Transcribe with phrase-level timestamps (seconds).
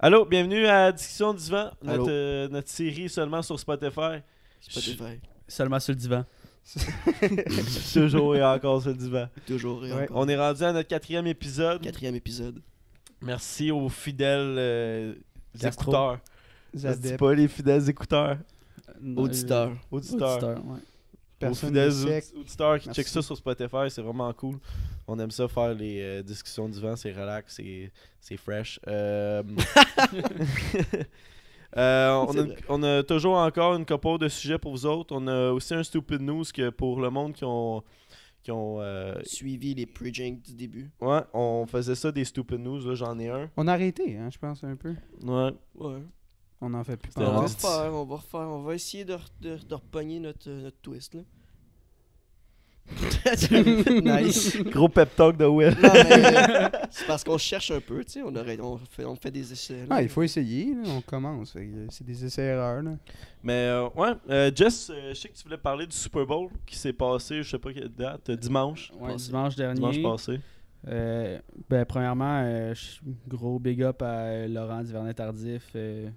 [0.00, 4.22] Allô, bienvenue à Discussion du notre, euh, notre série seulement sur Spotify.
[4.60, 5.18] Spotify.
[5.48, 6.24] Seulement sur le divan.
[7.92, 9.28] Toujours et encore sur le divan.
[9.46, 10.04] Toujours et Ouais.
[10.04, 10.16] encore.
[10.18, 11.82] On est rendu à notre quatrième épisode.
[11.82, 12.62] Quatrième épisode.
[13.22, 15.14] Merci aux fidèles euh,
[15.60, 16.18] écouteurs.
[16.72, 18.38] Je dis pas les fidèles écouteurs.
[19.16, 19.72] Auditeur.
[19.90, 20.36] Auditeurs.
[20.36, 20.78] Auditeur, ouais.
[21.38, 22.24] Aux personne fidèles sec.
[22.34, 24.58] audi- auditeurs qui checkent ça sur Spotify, c'est vraiment cool.
[25.06, 27.60] On aime ça faire les euh, discussions du vent, c'est relax,
[28.20, 28.80] c'est, fresh.
[28.88, 29.42] Euh,
[31.76, 32.56] euh, on, a, vrai.
[32.68, 35.14] on a toujours encore une couple de sujets pour vous autres.
[35.14, 37.82] On a aussi un stupid news que pour le monde qui ont.
[38.42, 40.90] Qui ont euh, Suivi les pre-jinx du début.
[41.00, 43.50] ouais, on faisait ça des stupid news, là j'en ai un.
[43.56, 44.94] On a arrêté, hein, je pense, un peu.
[45.22, 45.50] Ouais.
[45.74, 46.02] Ouais.
[46.60, 47.12] On en fait plus.
[47.16, 48.40] On va refaire, on va refaire.
[48.40, 51.20] On va essayer de, re- de, de repogner notre, euh, notre twist, là.
[54.02, 54.56] nice.
[54.62, 55.76] Gros pep talk de Will.
[55.84, 58.22] Euh, c'est parce qu'on cherche un peu, tu sais.
[58.22, 59.80] On, aurait- on, fait, on fait des essais.
[59.80, 59.86] là.
[59.90, 61.54] Ah, il faut essayer, là, on commence.
[61.90, 62.82] C'est des essais-erreurs.
[63.42, 66.48] Mais euh, ouais, euh, Jess, euh, je sais que tu voulais parler du Super Bowl
[66.66, 68.90] qui s'est passé, je sais pas quelle date, dimanche.
[68.98, 69.26] Ouais, Passé.
[69.26, 69.74] dimanche dernier.
[69.74, 70.40] Dimanche passé.
[70.86, 72.72] Euh, ben, premièrement, euh,
[73.26, 76.08] gros big up à Laurent Duvernay-Tardif, euh,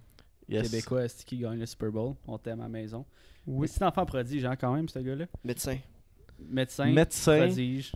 [0.51, 0.69] Yes.
[0.69, 2.13] québécois, est qui gagne le Super Bowl?
[2.27, 3.05] On t'aime à la maison.
[3.47, 3.67] Oui.
[3.67, 5.25] C'est un enfant prodige, hein, quand même, ce gars-là.
[5.43, 5.77] Médecin.
[6.39, 7.37] Médecin, Médecin.
[7.47, 7.91] prodige.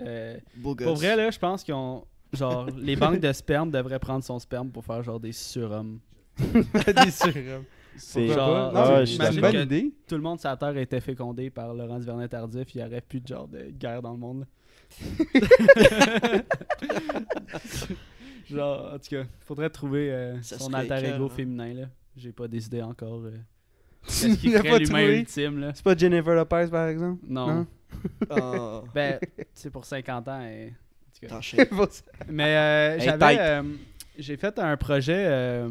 [0.00, 0.86] Euh, Beau gosse.
[0.86, 2.04] pour vrai, là, je pense qu'ils ont.
[2.32, 6.00] Genre, les banques de sperme devraient prendre son sperme pour faire genre des surhommes.
[6.38, 7.64] des surhommes.
[7.98, 8.72] C'est genre.
[8.74, 9.92] ah, Non, ouais, je suis c'est une bonne que- idée.
[10.08, 12.74] Tout le monde sur la Terre était fécondé par Laurent Duvernay-Tardif.
[12.74, 14.46] Il n'y aurait plus de genre de guerre dans le monde.
[18.56, 21.28] genre, en tout cas, faudrait trouver euh, son alter ego écœurant.
[21.28, 21.74] féminin.
[21.74, 21.86] là.
[22.16, 23.22] J'ai pas décidé encore.
[23.24, 23.30] euh,
[24.06, 25.18] Qu'est-ce qui pas l'humain trouvé.
[25.20, 25.72] ultime, là?
[25.74, 27.20] C'est pas Jennifer Lopez, par exemple?
[27.28, 27.66] Non.
[28.30, 29.18] Ah, Ben,
[29.52, 30.40] c'est pour 50 ans.
[30.40, 30.70] et- en
[31.14, 31.28] tout cas.
[31.28, 31.66] t'enchaînes.
[32.28, 33.36] Mais euh, j'avais.
[33.38, 33.62] euh,
[34.18, 35.68] J'ai fait un projet euh,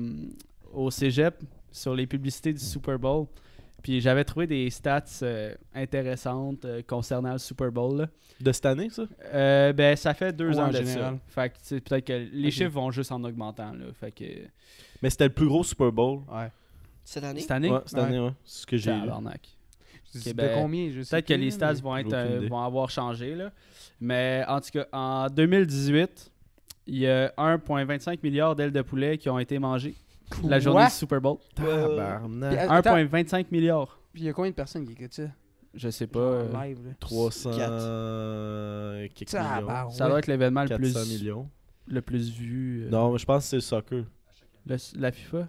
[0.71, 1.35] au cégep
[1.71, 3.25] sur les publicités du Super Bowl.
[3.81, 7.97] Puis j'avais trouvé des stats euh, intéressantes euh, concernant le Super Bowl.
[8.01, 8.07] là.
[8.39, 9.03] De cette année, ça?
[9.33, 11.19] Euh, ben, ça fait deux Ouais, ans en de général.
[11.27, 11.41] ça.
[11.43, 12.53] Fait que tu sais, peut-être que les Ok.
[12.53, 13.73] chiffres vont juste en augmentant.
[13.73, 13.85] Là.
[13.99, 14.23] Fait que
[15.01, 16.21] Mais c'était le plus gros Super Bowl.
[16.31, 16.49] Ouais.
[17.03, 17.41] Cette année?
[17.41, 18.05] cette année, Ouais, cette Ouais.
[18.05, 18.31] année, ouais.
[18.45, 18.91] C'est ce que j'ai.
[18.91, 19.41] tabarnak.
[20.15, 22.15] Ok, de ben, combien je sais Peut-être que plus, les stats mais- vont, être, J'ai
[22.17, 22.47] aucune euh, idée.
[22.49, 23.33] vont avoir changé.
[23.35, 23.51] Là.
[23.99, 26.31] Mais en tout cas, en 2018,
[26.87, 29.95] il y a 1,25 milliard d'ailes de poulet qui ont été mangées
[30.47, 31.37] la journée du Super Bowl.
[31.55, 32.49] Tabarnak.
[32.51, 33.99] Puis, attends, 1,25 milliard.
[34.13, 35.23] Puis il y a combien de personnes qui écoutent ça?
[35.73, 36.19] Je sais pas.
[36.19, 36.91] Genre euh, live, là.
[36.99, 37.51] 300.
[37.57, 39.13] Quatre.
[39.15, 39.65] quelques Tabarouette.
[39.65, 39.89] millions.
[39.91, 41.49] ça doit être l'événement le 400 plus, millions.
[41.87, 42.83] le plus vu.
[42.85, 44.03] euh, Non, mais je pense que c'est le soccer.
[44.65, 45.47] le- la FIFA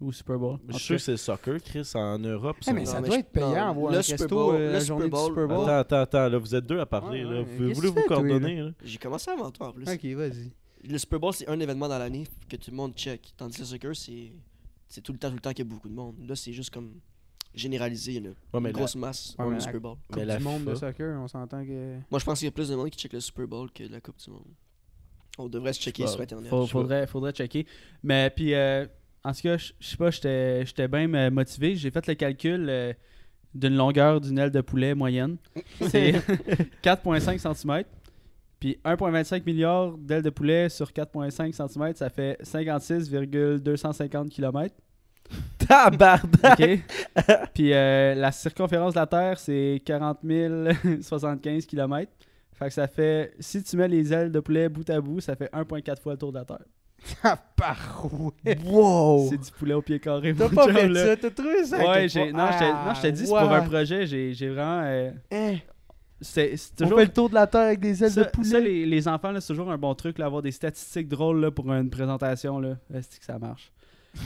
[0.00, 0.58] ou Super Bowl?
[0.68, 2.56] Je En suis tout sûr cas, que c'est le soccer, Chris, en Europe.
[2.60, 2.72] Eh, ça.
[2.72, 4.58] mais ça mais doit je- être payant non, avoir le un Super resto Bowl- euh,
[4.58, 5.64] le la Super journée Bowl- du Super Bowl.
[5.70, 7.24] Attends, attends, attends, là, vous êtes deux à parler.
[7.24, 7.38] Ouais, là.
[7.40, 8.70] ouais, Vous- qu'est-ce Voulez-vous que tu fais, toi, coordonner là?
[8.84, 9.82] J'ai commencé avant toi en plus.
[9.88, 10.52] Ok, vas-y.
[10.88, 13.32] Le Super Bowl, c'est un événement dans l'année que tout le monde check.
[13.36, 14.32] Tandis que le soccer, c'est
[14.88, 16.16] c'est tout le temps, tout le temps qu'il y a beaucoup de monde.
[16.28, 16.92] Là, c'est juste comme
[17.54, 18.12] généralisé.
[18.12, 19.96] Il y a une, Ouais, mais une la- grosse masse Ouais, au mais Super Bowl.
[20.08, 20.92] Coupe Mais la du monde de FIFA.
[20.92, 21.96] soccer, on s'entend que...
[22.10, 23.84] Moi, je pense qu'il y a plus de monde qui check le Super Bowl que
[23.84, 24.44] la Coupe du Monde.
[25.38, 26.48] On devrait se checker sur Internet.
[26.50, 27.66] faut- faudrait, faudrait checker.
[28.02, 28.86] Mais puis, euh,
[29.24, 31.74] en tout cas, je je sais pas, j'étais j'étais bien euh, motivé.
[31.74, 32.92] J'ai fait le calcul euh,
[33.52, 35.38] d'une longueur d'une aile de poulet moyenne.
[35.88, 36.12] C'est
[36.82, 37.84] 4,5 cm.
[38.64, 44.74] Puis 1,25 milliard d'ailes de poulet sur 4,5 cm, ça fait 56,250 km.
[45.58, 46.22] Tabarnak!
[46.42, 46.78] OK?
[47.52, 50.20] Puis euh, la circonférence de la Terre, c'est 40
[51.02, 52.10] 075 km.
[52.54, 55.36] Fait que ça fait, si tu mets les ailes de poulet bout à bout, ça
[55.36, 56.64] fait 1,4 fois le tour de la Terre.
[57.22, 57.38] Ah.
[58.64, 59.28] Wow!
[59.28, 60.34] C'est du poulet au pied carré.
[60.34, 61.04] T'as pas fait là.
[61.06, 61.76] ça, t'as trouvé ça?
[61.76, 62.48] Ouais, non,
[62.94, 63.66] je t'ai- dit, c'est pour Ah, un ouais.
[63.66, 64.06] projet.
[64.06, 64.80] J'ai, vraiment.
[64.84, 65.56] euh, Hein?
[66.20, 66.98] C'est, c'est On toujours.
[67.00, 68.48] fait le tour de la Terre avec des ailes ça, de poulet.
[68.48, 71.40] ça, les, les enfants, là, c'est toujours un bon truc, là, avoir des statistiques drôles
[71.40, 72.58] là, pour une présentation.
[72.60, 72.76] Là.
[72.92, 73.72] Est-ce que ça marche?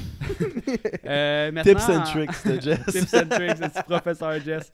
[1.07, 2.85] Euh, maintenant, Tips and tricks de Jess.
[2.87, 4.73] Tips and tricks, le petit professeur Jess.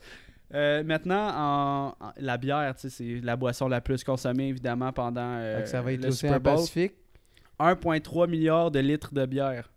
[0.52, 4.92] Euh, maintenant, en, en- la bière, tu sais, c'est la boisson la plus consommée, évidemment,
[4.92, 6.56] pendant euh, ça va être le Super Bowl.
[6.56, 6.94] Pacifique.
[7.60, 9.70] 1,3 milliard de litres de bière.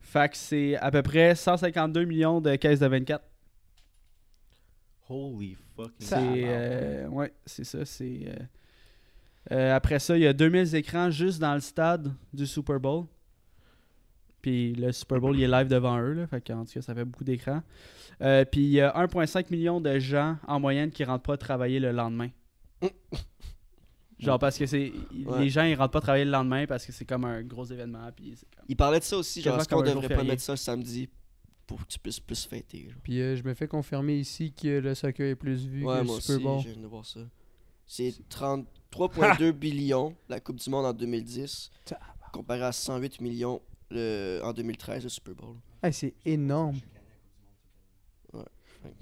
[0.00, 3.24] Fait que c'est à peu près 152 millions de caisses de 24.
[5.08, 5.56] Holy
[5.98, 7.84] C'est Ça euh, ouais, c'est ça.
[7.84, 8.34] C'est euh,
[9.52, 13.06] euh, après ça, il y a 2000 écrans juste dans le stade du Super Bowl.
[14.42, 16.12] Puis le Super Bowl, il est live devant eux.
[16.12, 17.62] Là, fait qu'en tout cas, ça fait beaucoup d'écrans.
[18.22, 21.80] Euh, puis il y a 1,5 million de gens en moyenne qui rentrent pas travailler
[21.80, 22.28] le lendemain.
[24.18, 24.92] Genre parce que c'est
[25.26, 25.40] Ouais.
[25.44, 28.10] les gens ils rentrent pas travailler le lendemain parce que c'est comme un gros événement
[28.16, 30.30] puis comme Il parlait de ça aussi, genre, est-ce qu'on devrait pas férié.
[30.30, 31.08] mettre ça le samedi?
[31.68, 32.88] Pour que tu puisses plus fêter?
[32.90, 33.00] genre?
[33.04, 36.04] Puis euh, je me fais confirmer ici que le soccer est plus vu Ouais, que
[36.06, 36.60] moi le Super Bowl.
[36.64, 37.20] je viens de voir ça.
[37.86, 42.32] C'est 33,2 billions la Coupe du Monde en 2010, Tabarnak.
[42.32, 45.56] comparé à 108 millions le, en 2013, le Super Bowl.
[45.82, 46.76] Hey, c'est énorme.
[48.32, 48.42] Ouais.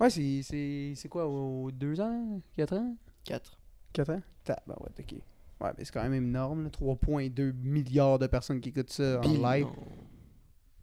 [0.01, 2.97] Ouais, c'est- quoi, aux 2 ans 4 ans?
[3.25, 3.59] 4.
[3.93, 4.23] 4 ans?
[4.45, 5.15] Tabarouette, ok.
[5.61, 9.33] Ouais, mais c'est quand même énorme, là, 3,2 milliards de personnes qui écoutent ça en
[9.33, 9.67] live.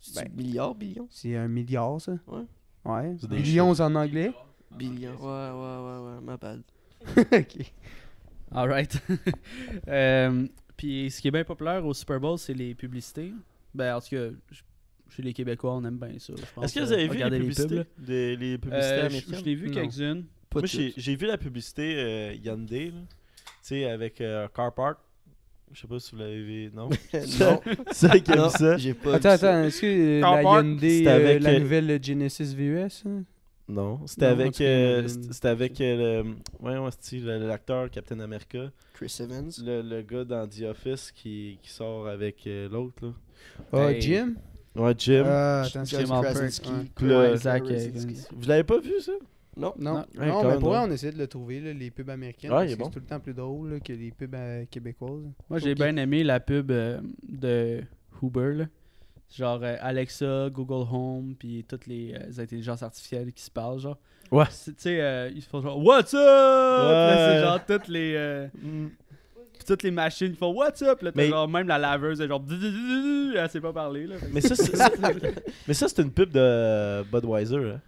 [0.05, 0.33] C'est Ben.
[0.35, 1.07] milliard, billion?
[1.09, 2.41] C'est un milliard, ça Ouais.
[2.85, 3.15] Ouais.
[3.29, 4.33] Billions en anglais
[4.77, 5.13] Billion.
[5.15, 6.61] Ouais, ouais, ouais, ouais, ma bad.
[7.31, 7.71] Ok.
[8.51, 8.97] Alright.
[9.87, 10.47] euh,
[10.77, 13.33] puis ce qui est bien populaire au Super Bowl, c'est les publicités.
[13.73, 14.27] Ben, en tout cas,
[15.09, 16.33] chez les Québécois, on aime bien ça.
[16.35, 18.99] je pense, Est-ce que vous euh, avez vu les publicités, pubs, des- les publicités Euh,
[19.01, 19.39] je- américaines?
[19.39, 20.25] Je l'ai vu quelques-unes.
[20.53, 22.99] Moi, j'ai vu la publicité euh, Hyundai, là.
[23.07, 24.99] Tu sais, avec euh, Car Park.
[25.73, 26.71] Je sais pas si vous l'avez vu.
[26.73, 26.89] Non?
[27.39, 27.61] non,
[27.91, 28.77] C'est qui a non, vu ça?
[28.77, 29.49] j'ai pas Attends, vu ça.
[29.49, 32.55] attends, est-ce que euh, Car la Park, Hyundai, c'était euh, avec, la euh, nouvelle Genesis
[32.55, 33.23] VUS hein?
[33.67, 36.29] Non, c'était Non, en avec, tout cas, euh, c'était avec euh, le,
[36.59, 39.49] voyons, c'est-tu, le- l'acteur Captain America, Chris Evans.
[39.63, 43.11] le, le gars dans The Office qui, qui sort avec euh, l'autre là.
[43.71, 44.01] Ah, Hey.
[44.01, 44.33] Jim?
[44.75, 45.23] Ouais, Jim.
[45.25, 46.69] Ah, attends, Jim c'est- Krasinski.
[46.69, 46.75] ouais.
[46.95, 48.15] Puis là, Ouais, Zach, euh, Krasinski.
[48.35, 49.11] Vous l'avez pas vu ça?
[49.55, 49.73] Non?
[49.77, 50.05] Non, Non.
[50.15, 52.51] mais pour vrai, on essaie de le trouver, là, les pubs américaines.
[52.51, 52.85] Ouais, bon.
[52.85, 55.23] C'est tout le temps plus drôle là, que les pubs euh, québécoises.
[55.49, 57.81] Moi, j'ai bien aimé la pub euh, de
[58.21, 58.53] Uber.
[58.55, 58.65] Là.
[59.35, 63.79] Genre euh, Alexa, Google Home, puis toutes les euh, intelligences artificielles qui se parlent.
[63.79, 63.97] Genre.
[64.31, 64.45] Ouais.
[64.47, 66.19] Tu sais, euh, ils font genre What's up?
[66.19, 67.15] Ouais.
[67.17, 68.13] c'est genre toutes les.
[68.15, 68.47] euh,
[69.53, 71.01] puis toutes les machines qui font What's up?
[71.03, 72.43] Là, Mais- genre même la laveuse, elle est genre.
[73.35, 74.07] Elle sait pas parler.
[74.07, 74.15] Là.
[74.31, 74.71] Mais ça, c'est,
[75.67, 77.55] mais ça, c'est une pub de Budweiser.
[77.57, 77.81] hein.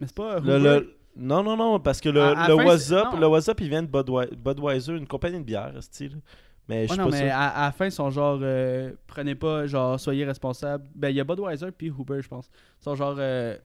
[0.00, 0.40] Mais c'est pas.
[0.40, 2.94] Le, le- non, non, non, parce que le, À- à le la fin, What's c'est-
[2.94, 3.20] Up, non.
[3.20, 6.20] le What's Up, il vient de Budwei- Budweiser, une compagnie de bière, style.
[6.68, 8.38] Mais je Ouais, sais non, pas mais à, à la fin, ils sont genre.
[8.42, 10.84] euh, prenez pas, genre, soyez responsable.
[10.94, 12.50] Ben, il y a Budweiser puis Uber, je pense.
[12.80, 13.14] Ils sont genre.
[13.18, 13.56] euh,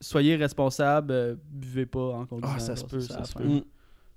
[0.00, 2.54] soyez responsable, euh, buvez pas en conduisant.
[2.56, 3.44] Ah, ça se peut, ça se peut.
[3.44, 3.62] Mm.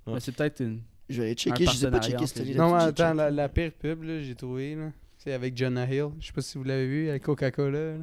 [0.08, 0.82] Mais c'est peut-être une.
[1.10, 2.56] Je vais aller checker, je ai pas entre cette année.
[2.56, 4.92] Non, attends, la, pire pub, là, j'ai trouvé, là.
[5.18, 6.08] C'est avec Jonah Hill.
[6.20, 7.96] Je sais pas si vous l'avez vu, avec Coca-Cola.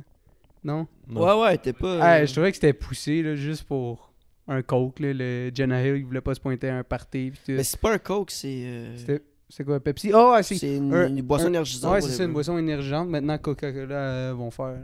[0.65, 0.87] Non?
[1.07, 1.25] Non.
[1.41, 1.99] Ouais, ouais, t'es pas.
[2.01, 4.13] Ah, euh, je trouvais que c'était poussé, là, juste pour
[4.47, 5.13] un coke, là.
[5.15, 7.31] Le Jonah Hill, il voulait pas se pointer à un party.
[7.33, 7.53] pis tout.
[7.53, 8.63] Mais c'est pas un Coke, c'est.
[8.65, 9.19] euh,
[9.49, 10.11] c'est quoi, Pepsi?
[10.13, 10.57] Oh, ouais, c'est...
[10.57, 11.93] C'est une, un- une boisson un- énergisante.
[11.93, 13.09] Ouais, c'est ça, une boisson énergisante.
[13.09, 14.77] Maintenant, Coca-Cola euh, vont faire.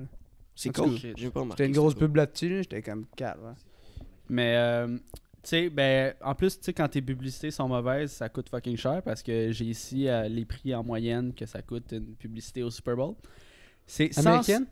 [0.55, 0.83] C'est cas,
[1.17, 1.65] J'ai pas remarqué.
[1.65, 2.63] C'était une grosse pub là-dessus, là.
[2.63, 3.41] J'étais comme calme.
[3.47, 3.55] hein.
[4.31, 5.01] Mais, euh, tu
[5.43, 9.03] sais, ben, en plus, tu sais, quand tes publicités sont mauvaises, ça coûte fucking cher
[9.03, 12.71] parce que j'ai ici euh, les prix en moyenne que ça coûte une publicité au
[12.71, 13.15] Super Bowl.
[13.87, 14.65] C'est 100 Américaine?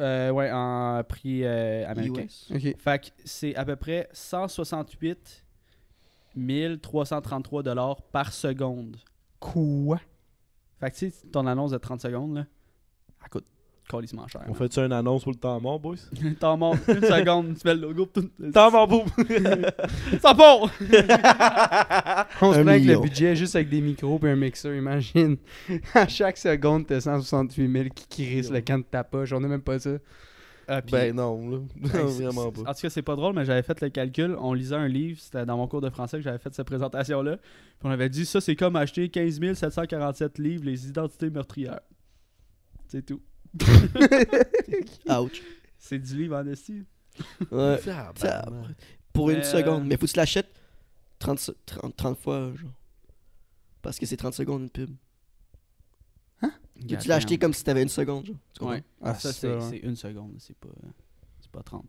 [0.00, 2.26] Euh, ouais, en prix euh, américain.
[2.78, 5.44] Fait que c'est à peu près 168
[6.80, 8.96] 333 dollars par seconde.
[9.40, 10.00] Quoi?
[10.80, 12.46] Fait que tu sais, ton annonce de 30 secondes, là,
[13.22, 13.46] elle coûte
[13.90, 14.42] cher.
[14.48, 15.96] On fait-tu une annonce pour le temps mort, boys?
[16.40, 18.06] T'en montes une seconde, tu mets le logo.
[18.52, 19.06] Temps mort, boum!
[20.20, 20.62] Ça part!
[22.40, 25.36] On se prend avec le budget juste avec des micros et un mixeur, imagine.
[25.94, 29.32] à chaque seconde, t'as 168 000 qui crissent le camp de ta poche.
[29.32, 29.90] On a même pas ça.
[30.68, 31.58] Ah, Ben non, là.
[31.76, 32.60] Non, vraiment pas.
[32.70, 34.36] En tout cas, c'est pas drôle, mais j'avais fait le calcul.
[34.38, 37.36] On lisait un livre, c'était dans mon cours de français que j'avais fait cette présentation-là.
[37.36, 37.44] Puis
[37.84, 41.80] on avait dit ça, c'est comme acheter 15 747 livres, les identités meurtrières.
[42.86, 43.20] C'est tout.
[45.08, 45.42] Ouch.
[45.78, 46.84] C'est du livre en esti.
[47.50, 47.78] Ouais.
[47.78, 48.76] Tabarnak.
[49.12, 49.86] Pour Mais, une euh, seconde.
[49.86, 50.50] Mais faut que tu l'achètes
[51.18, 52.70] 30, se- 30, 30 fois, genre.
[53.82, 54.90] Parce que c'est 30 secondes une pub.
[56.40, 56.48] Faut
[56.88, 58.36] que tu l'as acheté comme si t'avais une seconde, genre.
[58.54, 58.74] Tu comprends?
[58.74, 58.82] Ouais.
[59.02, 59.60] Ah, ça, c'est ouais.
[59.60, 60.68] c'est une seconde, c'est pas,
[61.40, 61.84] c'est pas 30.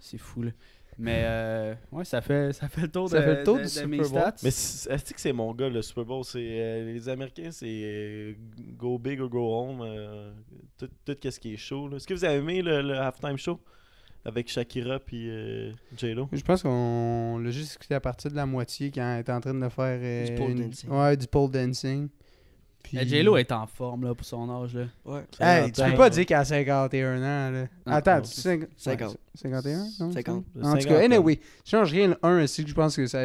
[0.00, 0.50] C'est fou, là.
[0.98, 3.60] Mais, euh, ouais, ça fait, ça fait le tour Ça de, fait le tour de-
[3.60, 4.06] du de Super mes Bowl.
[4.06, 4.34] stats.
[4.42, 6.24] Mais c'est- est-ce que c'est mon gars, le Super Bowl?
[6.24, 8.34] C'est, euh, les Américains, c'est euh,
[8.78, 9.82] go big or go home.
[9.82, 10.32] euh,
[10.78, 11.88] tout, tout ce qui est chaud.
[11.88, 11.96] là.
[11.96, 13.60] Est-ce que vous avez aimé le, le halftime show?
[14.24, 16.28] Avec Shakira puis euh, J-Lo?
[16.32, 19.40] Je pense qu'on l'a juste écouté à partir de la moitié quand elle était en
[19.40, 19.98] train de faire.
[20.02, 20.90] euh, Du pole une- dancing.
[20.90, 22.08] Ouais, du pole dancing.
[22.82, 22.96] Puis...
[22.96, 24.86] Mais J-Lo est en forme, là, pour son âge, là.
[25.04, 25.22] Ouais.
[25.38, 27.62] Hey, tu peux pas dire qu'elle a 51 ans, là.
[27.86, 28.68] Non, Attends, non, tu sais.
[28.76, 29.10] 50.
[29.12, 30.12] ouais, 51, non?
[30.12, 30.36] 50.
[30.36, 33.06] En tout cas, 50, anyway, je change rien le 1 aussi, que je pense que
[33.06, 33.18] ça.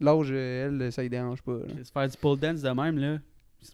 [0.00, 1.52] L'âge, euh, elle, ça y dérange pas.
[1.52, 1.84] là.
[1.84, 3.18] Se faire du pole dance de même, là.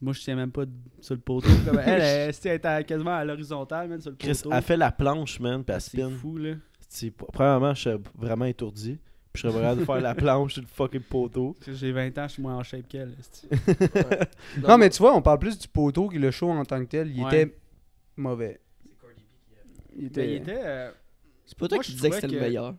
[0.03, 1.49] Moi, je tiens même pas de- sur le poteau.
[1.67, 4.51] Comme elle, elle, elle était quasiment à l'horizontale, même sur le Chris, poteau.
[4.55, 6.55] elle fait la planche, man, puis elle C'est fou, là.
[6.89, 8.99] C'est- Premièrement, je suis vraiment étourdi.
[9.33, 11.57] Puis je serais vraiment de faire la planche sur le fucking poteau.
[11.69, 13.15] J'ai 20 ans, je suis moins en shape qu'elle.
[14.67, 16.89] Non, mais tu vois, on parle plus du poteau que le show en tant que
[16.91, 17.11] tel.
[17.15, 17.43] Il Ouais.
[17.43, 17.57] était
[18.17, 18.61] mauvais.
[19.97, 20.31] Il Ben, était.
[20.31, 20.61] il était.
[20.65, 20.91] euh,
[21.47, 22.75] C'est pas toi Moi, qui je disais que c'était le meilleur.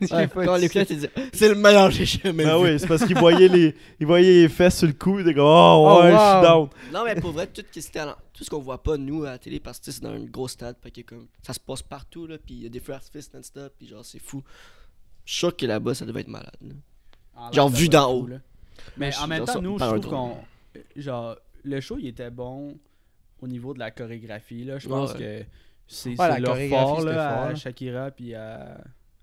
[0.00, 0.84] Ouais, quand
[1.32, 2.64] c'est le meilleur que j'ai jamais Ah vu.
[2.64, 5.18] oui, c'est parce qu'il voyait les, il voyait les fesses sur le cou.
[5.18, 6.32] Il était comme, oh Oh, ouais, je wow.
[6.40, 6.68] suis down.
[6.92, 9.30] Non, mais pour vrai, tout, ce qui en- tout ce qu'on voit pas, nous, à
[9.32, 11.52] la télé, parce que tu sais, c'est dans un gros stade, fait que comme, ça
[11.52, 14.18] se passe partout, là, puis il y a des feux d'artifice non-stop, puis genre, c'est
[14.22, 14.42] fou.
[15.26, 16.50] Je suis sûr que là-bas, ça devait être malade.
[16.62, 16.74] là.
[17.36, 18.26] en Genre, vu va d'en être haut.
[18.26, 18.36] là.
[18.96, 20.36] Mais en je- même temps, nous, je trouve qu'on.
[20.96, 22.78] Genre, le show, il était bon
[23.42, 25.18] au niveau de la chorégraphie, là, je pense ouais.
[25.18, 25.44] que
[25.86, 27.54] c'est Ouais, c'est la leur chorégraphie, fort, c'était là, fort, à là.
[27.54, 28.78] Shakira puis à,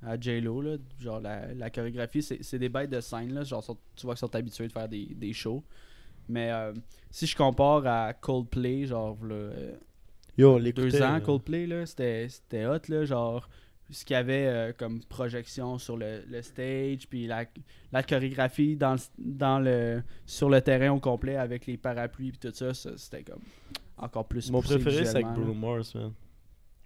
[0.06, 0.62] à J-Lo.
[0.62, 0.78] là.
[1.00, 3.34] Genre, la, la chorégraphie, c'est c'est des bêtes de scène.
[3.34, 3.44] Là.
[3.44, 3.64] Genre,
[3.96, 5.64] tu vois qu'ils sont habitués de faire des, des shows.
[6.30, 6.74] Mais euh,
[7.10, 9.76] si je compare à Coldplay, genre, là, euh,
[10.38, 11.22] Yo, deux ans, là.
[11.22, 13.48] Coldplay, là, c'était c'était hot, là, genre,
[13.90, 17.46] ce qu'il y avait euh, comme projection sur le, le stage, puis la,
[17.94, 22.40] la chorégraphie dans le, dans le, sur le terrain au complet avec les parapluies, puis
[22.40, 23.42] tout ça, ça, c'était comme
[23.98, 26.12] encore plus Mon préféré, c'est avec Bruno Mars, man.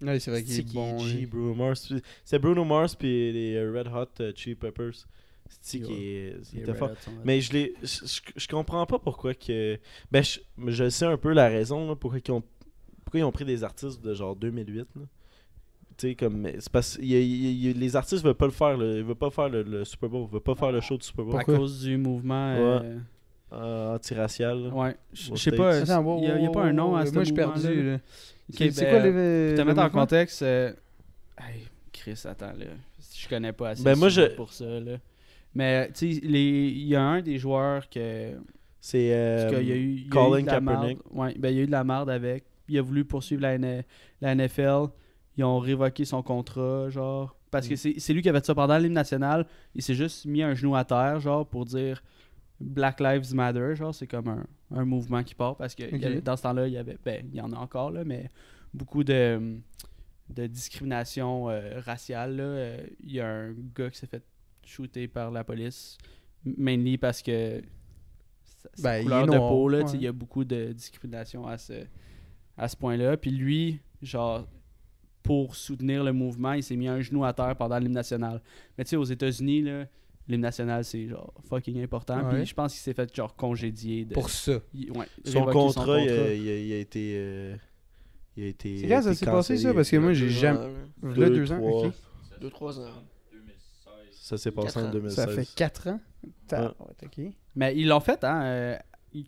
[0.02, 0.98] Ouais, c'est vrai qu'il est bon.
[0.98, 1.26] G.
[1.26, 1.92] Bruno Mars.
[2.24, 5.06] C'est Bruno Mars puis les euh, Red Hot euh, Chili Peppers.
[5.60, 6.90] C'est qui est, Les était fort?
[7.24, 9.78] Mais je l'ai, je, comprends pas pourquoi que.
[10.10, 12.42] Ben, je, je sais un peu la raison là, pourquoi ils ont,
[13.04, 14.78] pourquoi ils ont pris des artistes de genre 2008.
[14.78, 14.84] là.
[15.98, 18.46] Tu sais comme, c'est parce il y a- il y a- les artistes veulent pas
[18.46, 18.96] le faire, là.
[18.96, 21.04] ils veulent pas faire le, le Super Bowl, ils veulent pas faire le show du
[21.04, 21.58] Super Bowl à pourquoi?
[21.58, 22.54] cause du mouvement.
[22.56, 22.98] euh,
[23.52, 24.68] euh, anti-racial.
[24.72, 25.84] ouais, je sais pas, il
[26.24, 27.82] y, a- pas un nom à ce Moi, je suis mouvement-là, perdu.
[27.90, 27.98] là.
[28.52, 29.54] C'est ben, quoi les.
[29.54, 30.72] Pour te mettre en contexte, euh,
[31.38, 32.66] hey, Chris, attends, là.
[33.14, 34.96] Je connais pas assez Ben, moi, je- pour ça, là.
[35.54, 38.32] Mais, tu sais, les- il y a un des joueurs que.
[38.80, 40.98] C'est euh, y a eu, il y a eu Colin de la Kaepernick.
[41.12, 41.32] marde.
[41.32, 42.44] Ouais, ben, il y a eu de la merde avec.
[42.68, 43.84] Il a voulu poursuivre la, N-
[44.20, 44.86] la NFL.
[45.36, 47.36] Ils ont révoqué son contrat, genre.
[47.50, 47.70] Parce Mm.
[47.70, 49.46] que c'est c'est lui qui avait fait ça pendant l'hymne national.
[49.74, 52.02] Il s'est juste mis un genou à terre, genre, pour dire
[52.62, 53.94] Black Lives Matter, genre.
[53.94, 55.56] C'est comme un, un mouvement qui part.
[55.56, 56.98] Parce que avait- dans ce temps-là, il y avait.
[57.04, 58.30] Ben, il y en a encore, là, mais
[58.72, 59.58] beaucoup de,
[60.30, 62.42] de discrimination euh, raciale, là.
[62.44, 64.22] Euh, Il y a un gars qui s'est fait
[64.64, 65.98] shooter par la police.
[66.44, 67.62] Mainly parce que
[68.44, 69.90] sa, sa Ben, couleur de noir, peau, là, ouais.
[69.94, 71.84] il y a beaucoup de discrimination à ce,
[72.56, 73.16] à ce point-là.
[73.16, 74.46] Puis lui, genre,
[75.22, 78.40] pour soutenir le mouvement, il s'est mis un genou à terre pendant l'hymne national.
[78.76, 79.86] Mais tu sais, aux États-Unis, là,
[80.28, 82.22] l'hymne national, c'est genre fucking important.
[82.28, 82.36] Ouais.
[82.38, 84.04] Puis je pense qu'il s'est fait genre congédier.
[84.04, 84.60] De, Pour ça.
[84.74, 86.28] il- ouais, Son contrat, il, a, contrat.
[86.34, 87.14] il a- il a été.
[87.16, 87.56] euh,
[88.36, 88.78] il a été.
[88.80, 89.74] C'est quand ça été s'est passé, ça?
[89.74, 90.58] Parce que moi, j'ai jamais.
[90.58, 90.68] ans,
[91.02, 91.12] là.
[91.14, 91.86] Deux, deux ans, trois.
[91.86, 91.92] ok.
[92.40, 92.84] Deux, trois ans.
[94.12, 94.92] Ça s'est passé Quatre en ans.
[94.92, 95.14] 2016.
[95.16, 96.00] Ça fait 4 ans?
[97.54, 98.42] Mais ils l'ont fait, hein.
[98.44, 98.76] euh,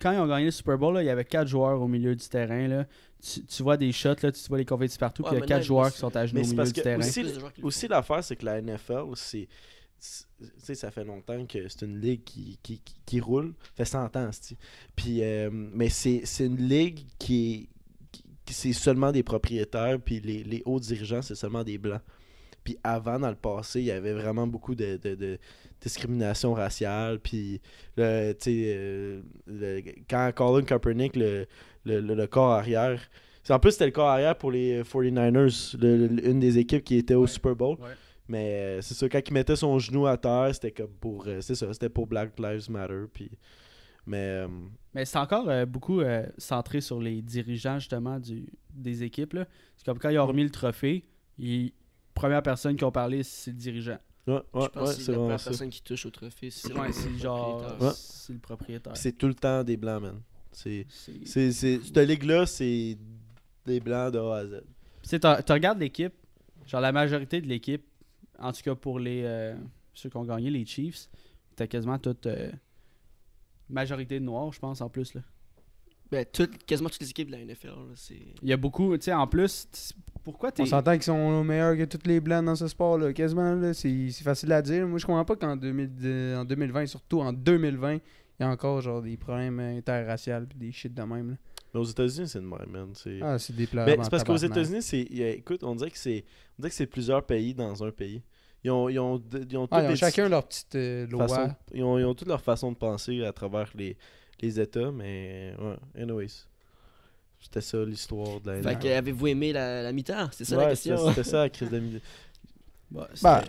[0.00, 2.14] quand ils ont gagné le Super Bowl, là, il y avait quatre joueurs au milieu
[2.16, 2.66] du terrain.
[2.68, 2.86] Là.
[3.22, 5.42] Tu, tu vois des shots, là, tu vois les confettis partout, Ouais, puis il y
[5.42, 7.00] a quatre là, joueurs qui sont à genoux au c'est milieu parce du que terrain.
[7.00, 7.24] aussi,
[7.62, 9.48] aussi l'affaire, c'est que la NFL, c'est.
[10.58, 13.54] Sais, ça fait longtemps que c'est une ligue qui, qui, qui, qui roule.
[13.64, 14.30] Ça fait 100 ans.
[14.96, 17.68] Puis, euh, mais c'est c'est une ligue qui est.
[18.12, 22.02] qui- qui- c'est seulement des propriétaires, puis les, les hauts dirigeants, c'est seulement des blancs.
[22.62, 25.38] Puis avant, dans le passé, il y avait vraiment beaucoup de, de- de
[25.80, 27.18] discrimination raciale.
[27.20, 27.60] Puis,
[27.96, 31.46] le, tu sais, euh, le- quand Colin Kaepernick, le,
[31.84, 33.00] le, corps arrière,
[33.50, 36.96] en plus, c'était le corps arrière pour les 49ers, le- le- une des équipes qui
[36.96, 37.76] était au Super Bowl.
[37.80, 37.88] Ouais.
[38.28, 41.26] Mais euh, c'est ça, quand il mettait son genou à terre, c'était comme pour.
[41.26, 43.04] euh, c'est ça, c'était pour Black Lives Matter.
[43.12, 43.30] Puis,
[44.06, 44.16] mais.
[44.44, 44.48] euh,
[44.94, 49.34] Mais c'est encore euh, beaucoup euh, centré sur les dirigeants, justement, du, des équipes.
[49.34, 49.46] là.
[49.76, 51.04] C'est comme quand ils ont remis le trophée,
[51.38, 51.72] ils-
[52.14, 53.98] première personne qui ont parlé, c'est le dirigeant.
[54.26, 55.50] ouais, ouais, Je pense ouais, que c'est la première ça.
[55.50, 56.48] personne qui touche au trophée.
[56.50, 57.92] C'est Ouais, le genre.
[57.94, 58.96] C'est le propriétaire.
[58.96, 60.20] C'est tout le temps des blancs, man.
[60.50, 60.86] C'est.
[60.88, 62.96] C'est- c'est, c'est, cette ligue-là, c'est
[63.66, 64.62] des blancs de A à Z.
[65.02, 66.14] Tu sais, t'as- tu regardes l'équipe,
[66.66, 67.84] genre la majorité de l'équipe,
[68.38, 69.54] en tout cas pour les euh,
[69.92, 71.08] ceux qui ont gagné, les Chiefs,
[71.56, 72.50] t'as quasiment toute euh,
[73.68, 75.14] majorité de noirs, je pense, en plus.
[75.14, 75.20] Là.
[76.10, 77.68] Ben, toutes- quasiment toutes les équipes de la NFL.
[77.68, 78.18] là, c'est...
[78.42, 79.66] Il y a beaucoup, tu sais, en plus,
[80.22, 80.62] pourquoi t'es.
[80.62, 83.12] On s'entend qu'ils sont meilleurs que tous les blancs dans ce sport-là.
[83.12, 84.86] Quasiment, là, c'est c'est facile à dire.
[84.86, 88.00] Moi, je comprends pas qu'en 2000 euh, en 2020, surtout en 2020, il
[88.40, 91.30] y a encore genre des problèmes interraciaux pis des shit de même.
[91.30, 91.36] là.
[91.74, 92.90] Mais aux États-unis, c'est de même, man.
[92.94, 93.18] C'est...
[93.20, 93.68] Ah, c'est des.
[93.74, 95.00] Mais c'est parce qu'aux États-Unis, c'est.
[95.00, 96.24] écoute, on dirait que c'est.
[96.58, 98.22] On dirait que c'est plusieurs pays dans un pays.
[98.62, 101.26] Ils ont, ils ont, ils ont, Ah, toutes ils ont chacun leur petite euh, loi.
[101.28, 103.96] façons- ils, ont, ils ont toutes leur façon de penser à travers les,
[104.40, 105.54] les États, mais.
[105.60, 106.28] Ouais, anyways.
[107.40, 110.28] C'était ça l'histoire de la Fait que, avez-vous aimé la, la mi-temps?
[110.32, 110.96] C'est ça la question.
[110.96, 111.82] C'était, c'était ça la crise de.
[112.90, 113.44] Bah, c'était, Bah.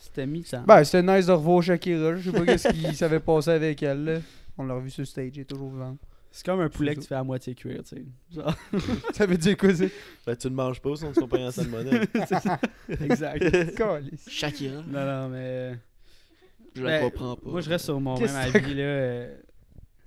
[0.00, 0.64] c'était mi-temps.
[0.66, 2.16] Ben, c'était nice de revoir Shakira.
[2.16, 4.04] Je sais pas qu'est-ce qui s'avait passé avec elle.
[4.04, 4.18] là.
[4.58, 5.98] On l'a revu sur stage, elle est toujours vivante.
[6.32, 8.04] C'est comme un poulet que tu fais à moitié cuire, tu sais.
[8.34, 8.54] Genre,
[9.14, 9.90] Ça veut dire quoi, c'est
[10.26, 12.06] Ben, tu le manges pas, sinon tu vas payer en salmonelle.
[13.00, 13.44] exact.
[14.28, 15.78] Shakira, non, non, mais.
[16.74, 17.50] je la Ben, comprends pas.
[17.50, 18.82] Moi, je reste sur mon même avis, là.
[18.82, 19.36] euh,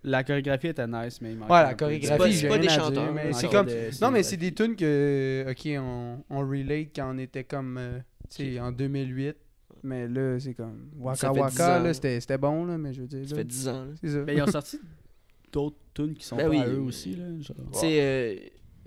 [0.04, 3.14] La chorégraphie était nice, mais il manque Ouais, la chorégraphie, C'est pas des chanteurs, dire,
[3.14, 3.34] mais hein.
[3.34, 3.68] c'est comme...
[4.02, 8.00] Non, mais c'est des tunes que, ok, on, on relate quand on était comme, euh,
[8.30, 9.36] tu sais, en 2008.
[9.84, 12.92] Mais là, c'est comme Waka Ça fait 10 Waka, là, c'était c'était bon, là, mais
[12.92, 13.24] je veux dire.
[13.30, 13.86] Ça là, fait 10 ans.
[13.86, 13.92] là.
[14.02, 14.18] C'est ça.
[14.26, 14.80] Mais ils ont sorti
[15.56, 17.26] d'autres tunes qui sont Ben pas oui, à eux aussi, là.
[17.40, 17.56] Genre.
[17.74, 18.36] Tu sais, euh,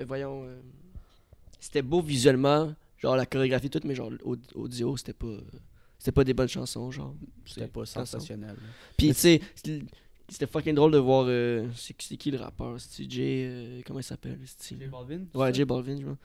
[0.00, 0.44] euh, voyons.
[0.44, 0.60] euh,
[1.58, 5.36] c'était beau visuellement, genre la chorégraphie toute, mais genre au- audio, c'était pas.
[5.98, 7.14] C'était pas des bonnes chansons, genre.
[7.46, 8.04] C'était pas Chansons.
[8.04, 8.50] sensationnel.
[8.50, 8.68] là.
[8.96, 9.40] Puis tu sais,
[10.30, 11.24] C'était fucking drôle de voir.
[11.28, 13.46] euh, c'est qui le rappeur C'est Jay.
[13.50, 15.52] euh, comment il s'appelle c'est- J Balvin, Ouais, ça?
[15.52, 16.18] J Balvin, je vois.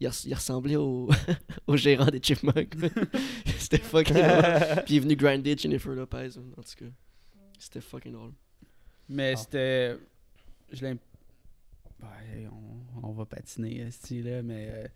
[0.00, 1.08] Il, res- il ressemblait au,
[1.68, 2.74] au gérant des Chipmunks.
[3.58, 4.82] C'était fucking drôle.
[4.86, 6.90] Puis il est venu grinder Jennifer Lopez, en tout cas.
[7.58, 8.32] C'était fucking drôle.
[9.12, 9.36] Mais Ah.
[9.36, 9.96] c'était.
[10.72, 10.92] Je l'ai.
[10.92, 14.68] Ouais, on, on va patiner, style là, mais.
[14.72, 14.86] euh,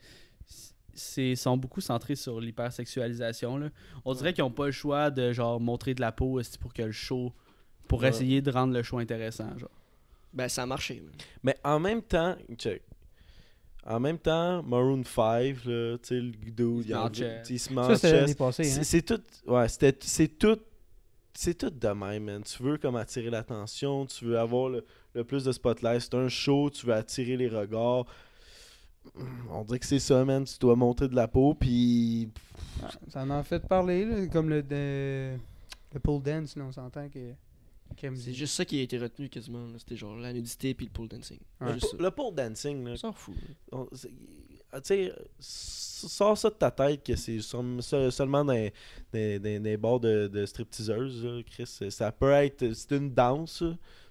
[0.98, 3.58] c'est ils sont beaucoup centrés sur l'hypersexualisation.
[3.58, 3.68] là.
[4.06, 6.82] On dirait qu'ils n'ont pas le choix de genre montrer de la peau pour que
[6.82, 7.32] le show.
[7.86, 8.08] Pour Ouais.
[8.08, 9.56] essayer de rendre le show intéressant.
[9.58, 9.70] Genre.
[10.32, 11.02] Ben, ça a marché.
[11.42, 12.82] Mais en même temps, check.
[13.84, 17.72] En même temps, Maroon 5, là, tu sais, le dude, il, il se
[18.36, 18.64] passée.
[18.64, 18.82] C'est Hein?
[18.82, 19.22] c'est tout.
[19.46, 20.58] Ouais, c'était- c'est tout.
[21.36, 22.42] C'est tout de même, man.
[22.42, 26.00] Tu veux comme attirer l'attention, tu veux avoir le, le plus de spotlight.
[26.00, 28.06] C'est un show, tu veux attirer les regards.
[29.50, 30.44] On dirait que c'est ça, man.
[30.44, 32.28] Tu dois monter de la peau, puis.
[32.82, 35.36] Ah, Ça en a fait parler, là, comme le, de-
[35.94, 37.32] le pole dance, là, on s'entend que.
[38.16, 39.64] C'est juste ça qui a été retenu quasiment.
[39.78, 41.38] C'était genre la nudité puis le pole dancing.
[41.60, 41.74] Ouais.
[41.74, 41.96] Juste ça.
[42.00, 43.34] Le pole dancing, là, On s'en fout.
[43.70, 43.86] on-
[44.84, 48.72] sais, s- sors ça de ta tête que c'est seulement des,
[49.12, 51.66] des, des, des bars de, de stripteaseuses, là, Chris.
[51.90, 52.72] Ça peut être.
[52.74, 53.62] C'est une danse,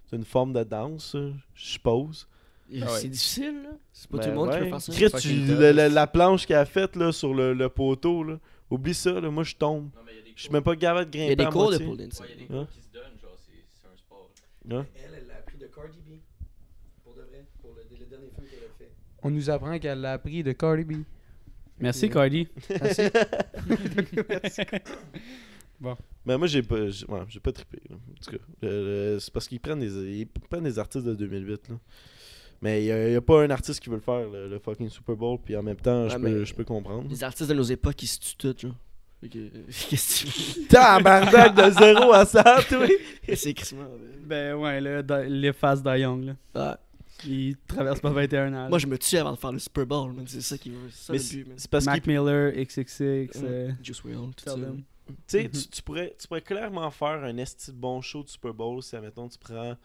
[0.09, 1.15] c'est une forme de danse,
[1.53, 2.27] je suppose.
[2.71, 2.99] Ah ouais.
[2.99, 3.69] C'est difficile, là.
[3.93, 4.59] C'est pas Ben tout le monde qui ouais.
[4.63, 4.91] peut faire ça.
[4.93, 8.39] Chris, tu- le- le- la planche qu'elle a faite là, sur le, le poteau, là,
[8.71, 9.89] oublie ça, là, moi je tombe.
[10.35, 11.41] Je suis même pas capable de Il y grimper.
[11.43, 12.25] a des cours de pole dancing.
[12.49, 12.67] Hein?
[12.71, 14.29] qui se donnent, genre, c'est un sport.
[14.67, 14.83] Ouais.
[14.95, 16.17] Elle, elle l'a appris de Cardi B.
[17.03, 17.45] Pour de vrai.
[17.61, 18.91] Pour le, le dernier film qu'elle a fait.
[19.25, 20.93] On nous apprend qu'elle l'a appris de Cardi B.
[21.79, 22.09] Merci.
[22.11, 22.47] Cardi.
[26.25, 27.79] Mais moi j'ai pas j'ai ouais, j'ai pas trippé.
[27.89, 27.95] là.
[27.95, 31.13] En tout cas, le- le- c'est parce qu'ils prennent des ils prennent des artistes de
[31.15, 31.75] 2008 là.
[32.61, 35.15] Mais il y, a- pas un artiste qui veut le faire le, le fucking Super
[35.15, 37.07] Bowl puis en même temps je Ouais, peux mais- je peux comprendre.
[37.09, 38.75] Les artistes de nos époques, ils se tuent tous, genre.
[39.21, 39.39] Fait que,
[39.89, 42.85] Qu'est-ce que tu Tabarnak de 0 à 100 toi.
[42.85, 42.89] veux?
[43.35, 43.87] C'est crissement.
[44.25, 46.35] Ben ouais, là, les faces de Young, là.
[46.55, 46.79] Ah,
[47.27, 48.69] Il traverse pas 21 ans.
[48.69, 50.13] moi, je me tue avant de faire le Super Bowl.
[50.27, 50.89] C'est ça qui veut.
[50.91, 51.57] C'est ça Mais le c'est but, man.
[51.57, 54.53] c'est parce que Mac Miller, XXX, euh, Juice WRLD, tout ça.
[54.55, 54.83] tell them.
[55.07, 58.29] tu sais tu, tu pourrais tu pourrais clairement faire un esti de bon show de
[58.29, 59.75] Super Bowl si admettons tu prends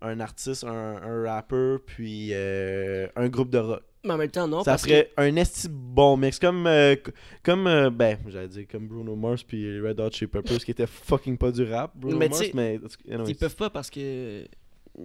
[0.00, 3.82] un artiste, un, un rapper puis euh, un groupe de rock.
[4.04, 4.64] Mais en même temps, non.
[4.64, 6.96] ça parce ferait un esti bon mix comme euh,
[7.44, 10.88] comme euh, ben j'allais dire comme Bruno Mars puis Red Hot Chili Peppers qui était
[10.88, 12.80] fucking pas du rap Bruno Mais Mars tu sais, mais
[13.28, 14.44] ils peuvent pas parce que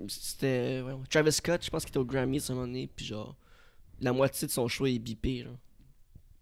[0.08, 0.84] c'était.
[1.10, 3.36] Travis Scott, je pense qu'il était au Grammy à un moment donné, puis genre,
[4.02, 5.58] la moitié de son show est bipé, genre.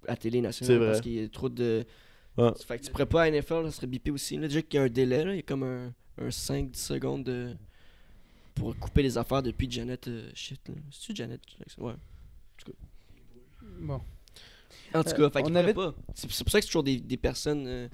[0.08, 0.74] À télé nationale.
[0.74, 0.88] C'est vrai.
[0.92, 1.86] Parce qu'il y a trop de.
[2.38, 2.52] Ouais.
[2.68, 4.36] Fait que tu pourrais pas à NFL, ça serait bipé aussi.
[4.38, 6.76] Là, déjà qu'il y a un délai, là, il y a comme un, un 5-10
[6.76, 7.56] secondes de.
[8.54, 10.08] Pour couper les affaires depuis Janet.
[10.08, 10.62] euh, shit.
[10.92, 11.42] C'est-tu Janet?
[11.78, 11.94] Ouais.
[13.80, 14.02] Bon.
[14.94, 15.98] En tout Euh, cas, fait on qu'il avait- pourrait pas.
[16.14, 17.66] C'est c'est pour ça que c'est toujours des, des personnes.
[17.68, 17.88] euh,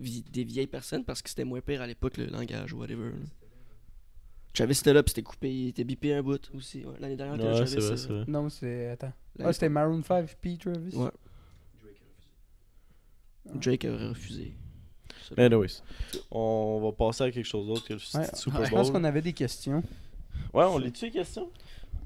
[0.00, 3.10] vi- des vieilles personnes parce que c'était moins pire à l'époque le langage ou whatever.
[3.10, 3.16] là.
[4.54, 6.84] Travis était là puis c'était coupé, il était bipé un bout aussi.
[6.84, 6.94] ouais.
[7.00, 7.68] L'année dernière, Ouais, Travis.
[7.70, 8.24] c'est vrai, euh, c'est vrai.
[8.28, 8.88] Non, c'est.
[8.90, 9.12] Attends.
[9.42, 10.94] Ah, c'était Maroon 5 puis Travis?
[10.96, 11.10] Ouais.
[13.54, 14.52] Drake aurait refusé.
[15.28, 15.34] Ça.
[15.36, 15.80] Mais anyways,
[16.30, 18.66] on va passer à quelque chose d'autre que le Ouais, Super Bowl.
[18.66, 19.82] Je pense qu'on avait des questions.
[20.52, 21.50] Ouais, on lit-tu les questions?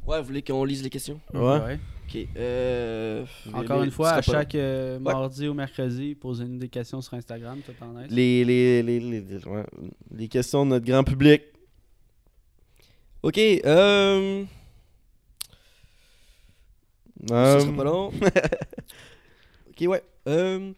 [0.06, 1.20] Ouais, vous voulez qu'on lise les questions?
[1.34, 1.78] Ouais.
[2.08, 2.16] Ok.
[2.36, 3.26] Euh.
[3.52, 5.12] Encore Les- une fois, à chaque euh, Ouais.
[5.12, 8.08] mardi ou mercredi, posez-nous des questions sur Instagram, tout en est.
[8.08, 9.64] Les les, les, les, les- ouais,
[10.12, 11.42] les questions de notre grand public.
[13.22, 14.44] Ok, euh.
[17.28, 18.08] Ça Euh, sera pas long.
[19.70, 20.02] ok, ouais.
[20.28, 20.72] Euh.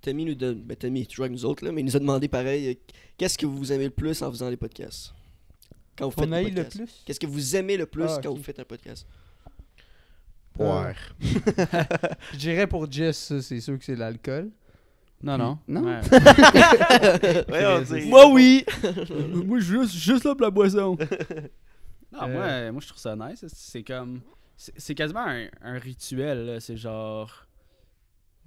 [0.00, 0.62] Tammy nous donne.
[0.62, 2.68] Ben, Tammy, toujours avec nous autres, là, mais il nous a demandé pareil.
[2.68, 2.74] euh,
[3.18, 5.12] Qu'est-ce que vous aimez le plus en faisant les podcasts?
[5.96, 6.76] Quand vous faites On des le podcasts.
[6.76, 7.02] plus?
[7.04, 8.38] Qu'est-ce que vous aimez le plus Ah, quand ok.
[8.38, 9.06] vous faites un podcast?
[10.58, 10.94] Ouais.
[12.32, 14.50] Je dirais pour Jess, ça, c'est sûr que c'est l'alcool.
[15.22, 15.58] Non, non.
[15.68, 15.82] Non?
[15.84, 16.00] Ouais.
[18.08, 18.64] Moi, oui
[19.32, 20.96] moi, je suis juste, juste là pour la boisson.
[22.14, 22.62] Non, Euh.
[22.62, 23.44] moi, moi, je trouve ça nice.
[23.48, 24.20] C'est comme.
[24.56, 26.60] C'est quasiment un, un rituel.
[26.60, 27.46] C'est genre.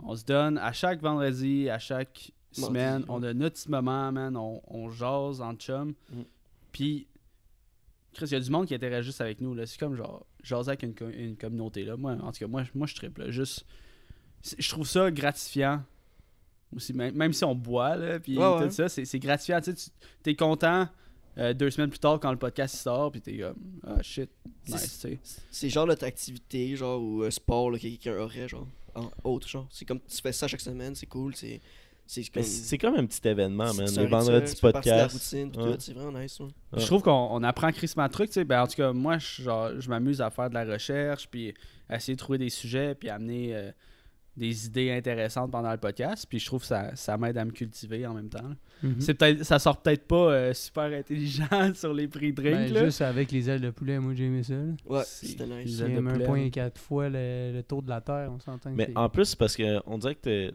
[0.03, 4.38] On se donne à chaque vendredi, à chaque semaine, on a notre petit moment, man.
[4.38, 5.93] On, on jase en chum.
[6.12, 6.21] Mm.
[6.71, 7.08] Puis.
[8.13, 9.56] Chris, il y a du monde qui interagit juste avec nous.
[9.65, 10.25] C'est comme genre.
[10.43, 11.84] Jaser avec une, co- une communauté.
[11.84, 11.97] Là.
[11.97, 13.30] Moi, en tout cas, moi, moi je triple.
[13.32, 13.65] Juste.
[14.58, 15.84] Je trouve ça gratifiant.
[16.75, 18.69] Aussi, même, même si on boit, là, puis Ouais, tout ouais.
[18.71, 19.62] ça, c'est gratifiant.
[19.62, 19.91] Tu sais,
[20.23, 20.88] tu es content
[21.38, 24.30] euh, deux semaines plus tard quand le podcast sort, puis t'es comme, ah shit,
[24.65, 25.19] C'est- nice, tu sais.
[25.52, 29.47] C'est genre notre activité, genre, ou un sport là, que quelqu'un aurait, genre, en autre,
[29.47, 29.67] genre.
[29.69, 31.62] C'est comme tu fais ça chaque semaine, c'est cool, c'est.
[32.10, 32.41] C'est comme.
[32.41, 33.86] c'est c'est comme un petit événement, man.
[33.86, 35.34] de la podcast.
[35.34, 35.76] Ouais.
[35.78, 36.45] c'est vraiment nice, ouais.
[36.71, 36.80] Ouais.
[36.80, 38.45] Je trouve qu'on on apprend crissement de trucs, tu sais.
[38.45, 41.54] Ben, en tout cas, moi, je, genre, je m'amuse à faire de la recherche, puis
[41.89, 43.71] à essayer de trouver des sujets, puis amener euh,
[44.38, 46.26] des idées intéressantes pendant le podcast.
[46.30, 48.47] Puis je trouve que ça, ça m'aide à me cultiver en même temps.
[48.47, 48.56] là.
[48.84, 49.02] Mhm.
[49.02, 52.56] C'est peut-être, ça sort peut-être pas euh, super intelligent sur les prix de drink.
[52.56, 52.86] Ben, là.
[52.86, 54.54] juste avec les ailes de poulet, moi j'ai aimé ça.
[54.54, 54.63] là.
[54.86, 55.65] Ouais, C'est- c'était nice.
[55.65, 58.39] Les C'est ailes de même poulet, 1.4 fois le, le tour de la Terre, on
[58.39, 58.69] s'entend.
[58.76, 60.52] Mais en plus, c'est parce qu'on dirait que t'es-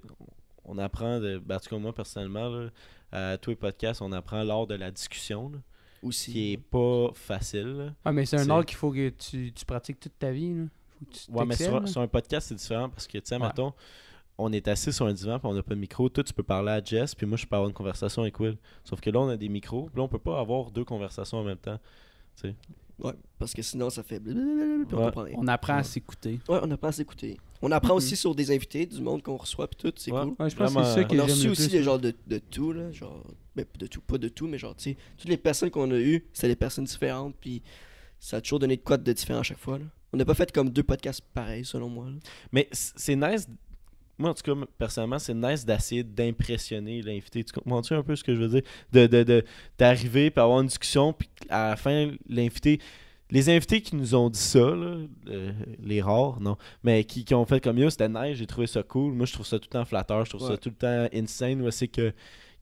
[0.65, 2.69] on apprend, de, ben, en tout cas moi personnellement, là,
[3.11, 5.59] à tous les podcasts, on apprend lors de la discussion, là,
[6.05, 6.31] Aussi.
[6.33, 7.93] qui est pas facile.
[8.05, 10.55] Ah, mais c'est un art qu'il faut que tu, tu pratiques toute ta vie.
[10.55, 10.63] Là.
[11.11, 13.47] Tu Ouais, mais sur, un podcast, c'est différent parce que, tu sais, Ouais.
[13.47, 13.73] mettons,
[14.39, 16.09] on est assis sur un divan puis on n'a pas de micro.
[16.09, 18.57] Toi, tu peux parler à Jess, puis moi, je peux avoir une conversation avec Will.
[18.85, 21.39] Sauf que là, on a des micros, puis là, on peut pas avoir deux conversations
[21.39, 21.79] en même temps.
[22.99, 25.05] Ouais, parce que sinon ça fait blablabla, puis on Ouais.
[25.07, 25.35] comprend rien.
[25.39, 26.39] On apprend à s'écouter.
[26.49, 27.39] Ouais, on apprend à s'écouter.
[27.61, 30.21] On apprend aussi sur des invités, du monde qu'on reçoit, puis tout, c'est Ouais.
[30.23, 30.35] cool.
[30.39, 31.71] Ouais, je pense que c'est ça que On a reçu aussi plus.
[31.73, 32.93] des genres de, de tout, là.
[32.93, 33.25] Genre,
[33.57, 35.99] ben, de tout, pas de tout, mais genre, tu sais, toutes les personnes qu'on a
[35.99, 37.63] eues, c'était des personnes différentes, puis
[38.21, 39.85] ça a toujours donné de quoi de différent à chaque fois, là.
[40.13, 42.17] On n'a pas fait comme deux podcasts pareils, selon moi, là.
[42.53, 43.49] Mais c- c'est nice.
[44.19, 47.43] Moi, en tout cas, personnellement, c'est nice d'essayer d'impressionner l'invité.
[47.43, 48.63] Tu comprends-tu un peu ce que je veux dire?
[48.93, 49.45] De, de, de-
[49.79, 52.79] d'arriver, puis avoir une discussion, puis à la fin, l'invité.
[53.31, 54.97] Les invités qui nous ont dit ça, là,
[55.29, 58.67] euh, les rares, non, mais qui, qui ont fait comme yo, c'était nice, j'ai trouvé
[58.67, 59.15] ça cool.
[59.15, 60.59] Moi, je trouve ça tout le temps flatteur, je trouve ça Ouais.
[60.59, 61.63] tout le temps insane.
[61.63, 62.13] où c'est que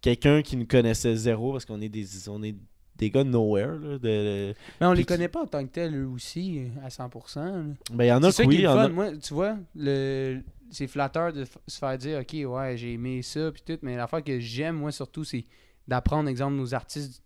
[0.00, 2.54] quelqu'un qui nous connaissait zéro, parce qu'on est des, on est
[3.00, 5.96] des gars de nowhere, là, de, Mais on les connaît pas en tant que tels,
[5.96, 7.36] eux aussi, à 100%.
[7.44, 7.62] là.
[7.92, 8.88] ben, il y en a oui, qui il y le en a- fun.
[8.90, 10.40] Moi, tu vois, le...
[10.70, 14.22] c'est flatteur de se faire dire, OK, ouais, j'ai aimé ça, puis tout, mais l'affaire
[14.22, 15.44] que j'aime, moi, surtout, c'est
[15.88, 17.22] d'apprendre, exemple, nos artistes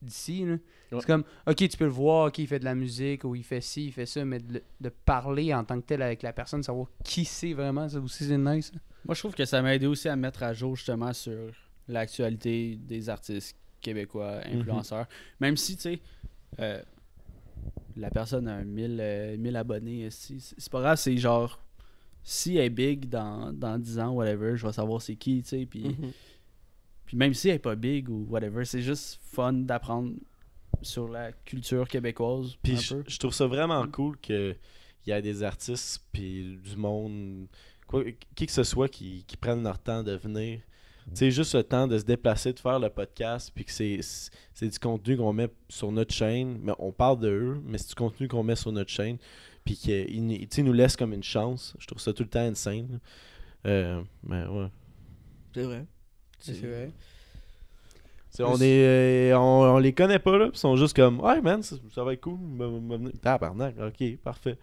[0.00, 0.44] d'ici.
[0.44, 0.58] Ouais.
[0.92, 3.42] C'est comme, OK, tu peux le voir, OK, il fait de la musique, ou il
[3.42, 6.22] fait ci, il fait ça, mais de, le- de parler en tant que tel avec
[6.22, 8.70] la personne, savoir qui c'est vraiment, ça aussi, c'est nice.
[9.04, 11.50] Moi, je trouve que ça m'a aidé aussi à me mettre à jour justement sur
[11.88, 15.06] l'actualité des artistes québécois, influenceurs.
[15.40, 16.00] Même si, tu sais,
[16.60, 16.82] euh,
[17.96, 21.60] la personne a 1000, euh, 1000 abonnés, c'est pas grave, c'est genre,
[22.22, 25.48] si elle est big dans, dans 10 ans, whatever, je vais savoir c'est qui, tu
[25.48, 25.84] sais, puis...
[25.84, 26.12] Mhm.
[27.06, 30.12] Puis même si elle est pas big ou whatever, c'est juste fun d'apprendre
[30.82, 32.56] sur la culture québécoise.
[32.62, 34.56] Puis je trouve ça vraiment cool qu'il
[35.06, 37.46] y a des artistes puis du monde,
[37.86, 38.02] quoi,
[38.34, 40.60] qui que ce soit, qui, qui prennent leur temps de venir.
[41.14, 44.78] Sais, juste le temps de se déplacer, de faire le podcast, puis que c'est du
[44.78, 46.58] contenu qu'on met sur notre chaîne.
[46.62, 49.16] Mais on parle de eux, mais c'est du contenu qu'on met sur notre chaîne.
[49.64, 50.24] Puis qu'ils
[50.64, 51.74] nous- laissent comme une chance.
[51.78, 52.98] Je trouve ça tout le temps insane.
[53.66, 54.68] Euh, mais ouais.
[55.54, 55.86] C'est vrai.
[56.38, 56.90] C'est vrai.
[58.30, 60.50] C'est- On, est, euh, on, on les connaît pas, là.
[60.52, 62.38] Ils sont juste comme, ouais, man, ça, ça va être cool.
[63.22, 64.56] Tabarnak, ok, parfait.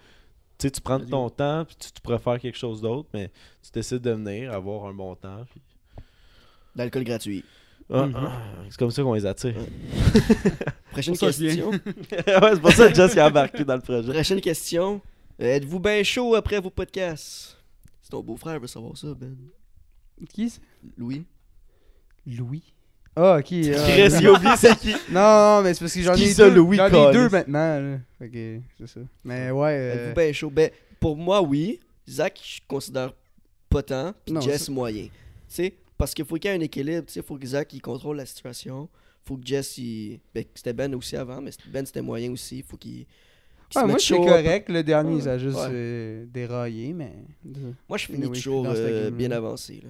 [0.60, 3.32] Tu sais, tu prends ton temps, puis tu, tu pourrais faire quelque chose d'autre, mais
[3.64, 5.44] tu décides de venir, avoir un bon temps.
[5.50, 5.62] puis-
[6.76, 7.44] D'alcool gratuit.
[7.92, 8.14] Ah, Mhm.
[8.16, 9.56] ah, c'est comme ça qu'on les attire.
[10.92, 11.70] Prochaine question.
[12.12, 14.12] ouais, c'est pour ça que Jess est embarqué dans le projet.
[14.14, 15.02] Prochaine question.
[15.42, 17.58] Euh, Êtes-vous bien chaud après vos podcasts?
[18.02, 19.36] C'est ton beau-frère veut savoir ça, Ben.
[20.34, 20.62] Qui c'est?
[20.98, 21.24] Louis.
[22.26, 22.64] Louis.
[23.16, 23.44] Ah, ok.
[23.44, 24.94] ah, Chris, il a oublié c'est qui?
[25.12, 26.56] Non, non, mais c'est parce que j'en Qui ai ça, deux.
[26.56, 27.80] Louis J'en ai deux maintenant.
[28.20, 28.28] Là.
[28.28, 29.00] Que c'est ça.
[29.24, 29.70] Mais ouais.
[29.72, 30.50] euh, Êtes-vous bien chaud?
[30.50, 31.80] Ben, pour moi, oui.
[32.10, 33.14] Zach, je considère
[33.70, 34.14] pas tant.
[34.26, 35.04] Puis Jess, ça- moyen.
[35.04, 35.10] Tu
[35.48, 35.74] sais,
[36.04, 37.06] parce qu'il faut qu'il y ait un équilibre.
[37.08, 38.90] Tu sais, faut que Zach, il contrôle la situation.
[39.24, 40.20] Faut que Jess, il.
[40.36, 42.62] Ben, c'était Ben aussi avant, mais Ben, c'était moyen aussi.
[42.62, 43.06] Faut qu'il.
[43.06, 43.06] qu'il
[43.74, 44.26] se ouais, moi, c'est chaud.
[44.26, 44.68] correct.
[44.68, 45.68] Le dernier, Ouais, ça a juste ouais.
[45.72, 47.14] euh, déraillé, mais.
[47.88, 49.82] Moi, je finis toujours euh, bien avancé.
[49.82, 49.90] Là.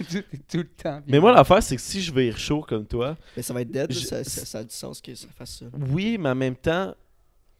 [0.48, 1.02] tout, le temps.
[1.06, 3.70] Mais moi, l'affaire, c'est que si je vais chaud comme toi, Mais ça va être
[3.70, 3.92] dead.
[3.92, 5.66] Je- Ça, ça, ça a du sens que ça fasse ça.
[5.92, 6.96] oui, mais en même temps,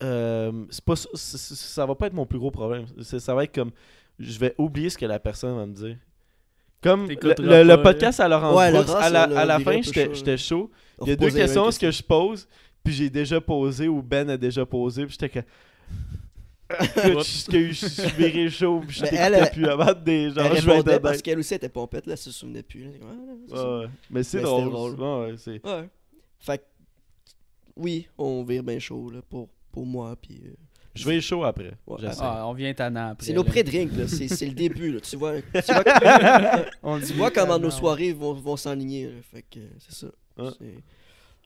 [0.03, 2.87] euh, c'est pas, ça- va pas être mon plus gros problème.
[3.03, 3.71] Ça va être comme,
[4.19, 5.97] je vais oublier ce que la personne va me dire.
[6.85, 10.37] Comme le, le- le podcast à Laurent Ouais, Brooks, à la, à la fin, j'étais
[10.37, 10.71] chaud,
[11.01, 12.47] j'étais Il y a deux questions que je pose,
[12.85, 15.47] puis j'ai déjà posé ou Ben a déjà posé, puis j'étais que.
[17.09, 20.43] Écoute, je suis viré chaud, puis t'écoutais elle, plus avant des gens.
[20.45, 22.85] Elle répondait parce qu'elle aussi était pompette, là, elle se souvenait plus.
[22.85, 23.81] là.
[23.81, 23.87] Ouais.
[24.11, 24.71] Mais c'est drôle.
[24.71, 25.01] drôle.
[25.01, 25.89] Ouais, ouais.
[26.41, 26.63] Fait que,
[27.77, 30.17] oui, on vire bien chaud là, pour, pour moi.
[30.21, 30.51] Puis, euh,
[30.95, 31.73] Je vais chaud après.
[31.87, 31.99] Ouais.
[32.21, 33.27] Ah, on vient tannant après.
[33.27, 33.91] c'est nos pré-drinks.
[34.07, 34.93] C'est, c'est le début.
[34.93, 35.01] Là.
[35.01, 35.85] Tu vois, tu vois,
[36.83, 39.07] On tu dit vois comment nos soirées vont, vont s'enligner.
[39.07, 39.13] là.
[39.33, 40.07] Fait que euh, c'est ça.
[40.39, 40.51] Ouais.
[40.59, 40.83] C'est-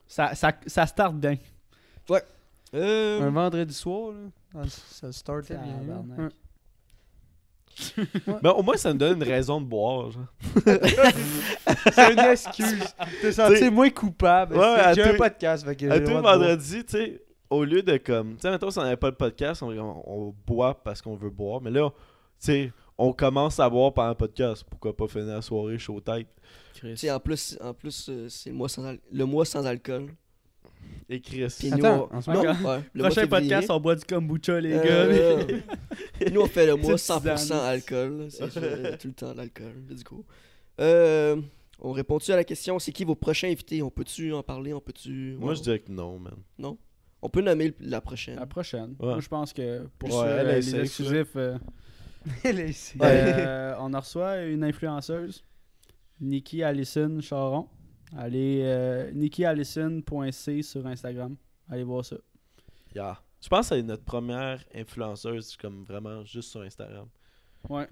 [0.07, 1.35] Ça, ça, ça start bien.
[2.75, 4.17] Euh, Un vendredi soir, là.
[4.61, 5.79] ah, Ça startait bien.
[6.17, 6.29] Ouais.
[8.43, 10.11] Mais au moins, ça me donne une raison de boire.
[10.11, 10.25] Genre.
[11.93, 12.83] C'est une excuse.
[13.21, 14.55] Te sentir moins coupable.
[14.57, 15.65] Ouais, à J'ai un podcast.
[15.65, 18.35] Fait que À tout vendredi, tu sais, au lieu de comme.
[18.35, 21.15] Tu sais, mettons, si on n'avait pas le podcast, on, on- on boit parce qu'on
[21.15, 21.61] veut boire.
[21.61, 21.95] Mais là, tu
[22.39, 24.63] sais, on commence à boire pendant le podcast.
[24.69, 26.27] Pourquoi pas finir la soirée chaud tête?
[26.75, 26.91] Chris.
[26.91, 29.65] tu sais, en plus, en plus euh, c'est le mois, sans al- le mois sans
[29.65, 30.13] alcool.
[31.09, 31.47] Et Chris.
[31.59, 33.49] Puis Attends, nous, en ce on- moment- non, ouais, le mois Prochain février.
[33.49, 35.55] podcast, on boit du kombucha, les Euh, gars.
[36.31, 37.57] nous, on fait le mois Petite 100% tisane.
[37.59, 38.17] alcool.
[38.19, 38.25] là.
[38.29, 39.73] C'est euh, tout le temps l'alcool.
[39.89, 40.23] Let's go.
[40.79, 41.41] Euh,
[41.81, 43.81] on répond-tu à la question c'est qui vos prochains invités?
[43.81, 44.73] On peut-tu en parler?
[44.73, 45.35] On peut-tu.
[45.39, 46.35] Moi, Ouais, je dirais que non, man.
[47.21, 48.35] On peut nommer la prochaine.
[48.35, 48.95] La prochaine.
[48.99, 49.07] Ouais.
[49.07, 51.57] Moi, je pense que pour Ouais, ça, elle est les exclusifs, euh,
[52.45, 55.43] euh, on en reçoit une influenceuse,
[56.21, 57.67] Nikki Allison Charon.
[58.17, 61.35] Allez, euh, nikkiallison.c sur Instagram.
[61.69, 62.17] Allez voir ça.
[62.95, 63.21] Yeah.
[63.41, 67.07] Je pense que c'est notre première influenceuse, comme vraiment juste sur Instagram.
[67.69, 67.87] Ouais.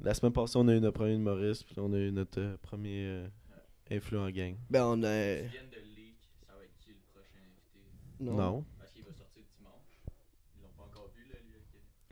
[0.00, 2.56] La semaine passée, on a eu notre premier humoriste, puis on a eu notre euh,
[2.62, 3.28] premier euh,
[3.90, 4.56] influent gang.
[4.70, 5.42] Ben, on a.
[8.20, 8.62] lui, ok.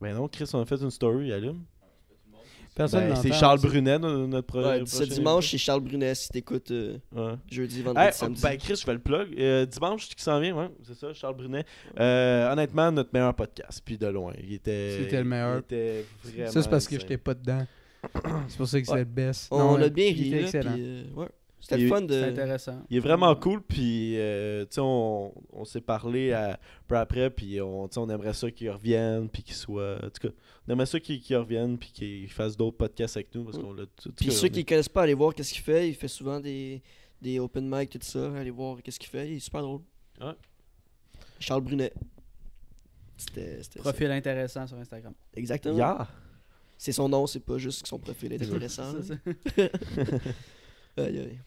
[0.01, 1.63] Ben non, Chris, on a fait une story, allume.
[1.81, 2.75] Ah, c'est pas tout le monde qui sait.
[2.75, 3.61] Personne Ben, c'est Charles.
[3.61, 7.35] Brunet, no- notre pro- Ouais, ce dimanche, c'est Charles Brunet si t'écoutes euh, Ouais.
[7.51, 8.43] jeudi, vendredi, Hey, oh, samedi.
[8.43, 9.35] ben Chris, je fais le plug.
[9.39, 11.65] Euh, dimanche, qui s'en vient, ouais, c'est ça, Charles Brunet.
[11.99, 14.35] Euh, honnêtement, notre meilleur podcast, puis de loin.
[14.43, 14.99] Il était.
[15.01, 15.57] C'était le meilleur.
[15.57, 16.51] Il était vraiment.
[16.51, 17.67] Ça, c'est parce que j'étais pas dedans.
[18.49, 18.99] C'est pour ça que c'est Ouais.
[18.99, 19.49] le best.
[19.51, 20.73] on Non, a bien il ri, excellent.
[20.75, 21.29] puis, euh, ouais.
[21.67, 22.23] C'était le fun de.
[22.25, 22.83] intéressant.
[22.91, 27.31] Il est vraiment cool, puis euh, tu sais, on, on s'est parlé à- peu après,
[27.31, 29.97] puis on, tu sais, on aimerait ça qu'il revienne, puis qu'il soit.
[30.05, 30.35] En tout cas,
[30.69, 33.73] on aimerait ça qu'il qu'il revienne, puis qu'il fasse d'autres podcasts avec nous, parce qu'on
[33.73, 34.13] l'a tout.
[34.13, 35.89] Puis ceux qui ne connaissent pas, allez voir qu'est-ce qu'il fait.
[35.89, 36.83] Il fait souvent des,
[37.23, 38.31] des open mic, tout ça.
[38.37, 39.31] Allez voir qu'est-ce qu'il fait.
[39.31, 39.81] Il est super drôle.
[40.21, 40.35] Ouais.
[41.41, 41.93] Charles Brunet.
[43.17, 43.81] C'était ça.
[43.81, 45.15] Profil intéressant sur Instagram.
[45.35, 45.77] Exactement.
[45.77, 46.09] Yeah.
[46.77, 48.93] C'est son nom, c'est pas juste que son profil est intéressant.
[50.97, 51.39] Aïe, aïe.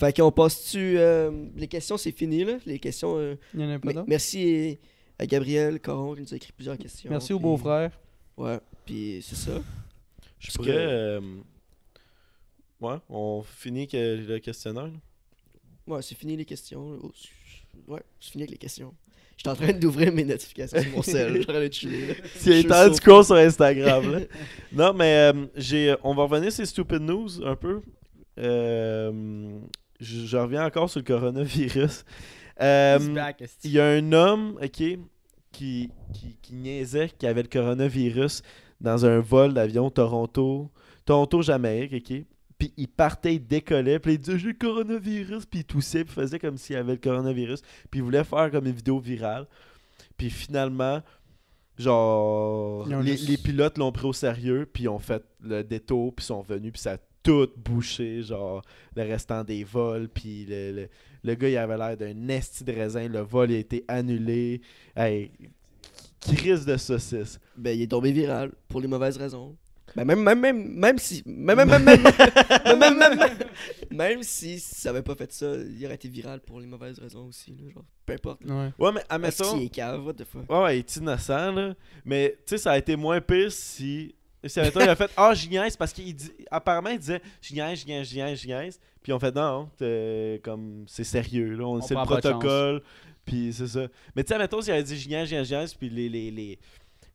[0.00, 0.98] Fait qu'on passe-tu.
[0.98, 2.54] euh, les questions, c'est fini, là.
[2.66, 3.16] Les questions.
[3.18, 4.06] euh, Il y en a pas d'autres?
[4.08, 4.78] merci
[5.18, 7.10] à Gabriel Coron qui nous a écrit plusieurs questions.
[7.10, 7.90] Merci au puis- beau-frère.
[8.36, 9.60] Ouais, puis c'est ça.
[10.38, 10.72] Je Parce pourrais.
[10.72, 11.20] que- euh,
[12.80, 14.86] Ouais, on finit que le questionnaire.
[14.86, 14.92] là.
[15.86, 16.98] Ouais, c'est fini les questions.
[17.02, 17.28] Oh, c'est-
[17.90, 18.92] Ouais, c'est fini avec les questions.
[19.36, 21.32] J'étais en train d'ouvrir mes notifications sur mon cell.
[21.34, 22.06] J'étais en train de chiller.
[22.08, 22.14] là.
[22.36, 24.12] S'il y a Je tant suis du cours sur Instagram.
[24.12, 24.20] là.
[24.72, 27.82] non, mais euh, j'ai, on va revenir sur les stupid news un peu.
[28.38, 29.58] Euh,
[30.00, 32.04] je, je reviens encore sur le coronavirus.
[32.60, 32.98] Euh.
[33.64, 34.82] Il y a un homme, ok,
[35.52, 38.42] qui, qui, qui niaisait qu'il avait le coronavirus
[38.80, 40.70] dans un vol d'avion Toronto,
[41.04, 42.24] Toronto-Jamaïque, ok.
[42.58, 46.12] Puis il partait, il décollait, puis il disait j'ai le coronavirus, puis il toussait, puis
[46.16, 49.46] il faisait comme s'il avait le coronavirus, puis il voulait faire comme une vidéo virale.
[50.16, 51.00] Puis finalement,
[51.78, 56.22] genre, les, les pilotes l'ont pris au sérieux, puis ils ont fait le détour, puis
[56.22, 58.62] ils sont venus, puis ça a tout bouché, genre
[58.96, 60.08] le restant des vols.
[60.08, 60.88] Puis le,
[61.22, 63.08] le, gars, il avait l'air d'un esti de raisin.
[63.08, 64.60] Le vol il a été annulé.
[64.96, 65.30] Hey,
[66.20, 67.38] crise de saucisse.
[67.56, 69.56] Ben, il est tombé viral pour les mauvaises raisons.
[69.94, 71.22] Ben, même, même, si.
[73.90, 77.26] Même, si ça avait pas fait ça, il aurait été viral pour les mauvaises raisons
[77.26, 77.54] aussi.
[77.74, 78.42] Genre, peu importe.
[78.44, 78.92] Ouais.
[78.92, 79.52] mais admettons.
[79.52, 80.50] Qu'il est cave, what the fuck.
[80.50, 81.74] Ouais, il est innocent, là.
[82.04, 85.76] Mais, tu sais, ça a été moins pire si il a fait «Ah, je niaise»,
[85.78, 86.32] parce qu'il dit...
[86.50, 88.80] Apparemment, il disait «Je niaise, je niaise, je niaise, je niaise».
[89.02, 90.84] Puis on fait «Non, t'es comme...
[90.88, 91.64] C'est sérieux, là.
[91.64, 92.82] On, On sait le protocole.»
[93.24, 93.86] Puis c'est ça.
[94.16, 96.08] Mais tu sais, admettons, s'il avait dit «Je niaise, je niaise, je niaise», puis les...
[96.08, 96.58] les, les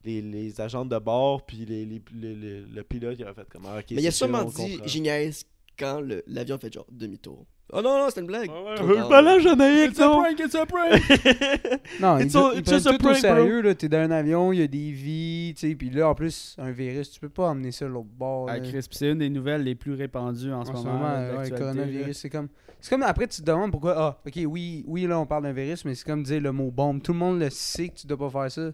[0.06, 3.50] les, les agents de bord, puis les, les, les- les- le pilote, il aurait fait
[3.50, 4.80] comme ah, ok, Mais il a sûrement dit.
[4.86, 5.44] Gignaise
[5.78, 7.46] quand le- l'avion fait genre demi-tour.
[7.74, 8.50] Oh non, non, c'était une blague.
[8.50, 9.34] Ouais, ouais, pas là.
[9.36, 10.22] la Jamaïque, It's a non!
[10.22, 11.02] prank, it's a prank!
[12.00, 13.76] Non, It's ils it's just a prank, sérieux, là.
[13.76, 15.76] T'es dans un avion, il y a des vies, tu sais.
[15.76, 18.48] Puis là, en plus, un virus, tu peux pas emmener ça à l'autre bord.
[18.50, 18.60] Ah.
[18.62, 21.02] Chris, c'est une des nouvelles les plus répandues en, En ce moment.
[21.38, 22.48] ouais, le coronavirus, c'est comme.
[22.80, 23.96] C'est comme après, tu te demandes pourquoi.
[23.98, 26.72] Ah, ok, oui, oui, là, on parle d'un virus, mais c'est comme dire le mot
[26.72, 27.02] bombe.
[27.02, 28.72] Tout le monde le sait que tu dois pas faire ça.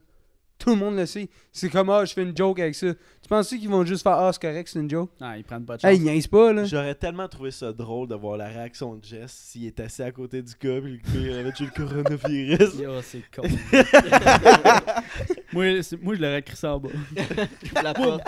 [0.63, 1.27] Tout le monde le sait.
[1.51, 2.93] C'est comme, ah, je fais une joke avec ça.
[2.93, 5.09] Tu penses qu'ils vont juste faire, ah, c'est correct, c'est une joke?
[5.19, 5.91] Ah, ils prennent pas de chance.
[5.91, 6.63] Hey, ils niaisent pas, là.
[6.63, 10.11] J'aurais tellement trouvé ça drôle de voir la réaction de Jess s'il est assis à
[10.13, 12.79] côté du gars puis le gars il avait tué le coronavirus.
[12.79, 13.41] Yo, c'est con.
[15.51, 15.65] moi,
[16.01, 16.89] moi, je l'aurais écrit ça en bas.
[17.83, 18.23] La porte.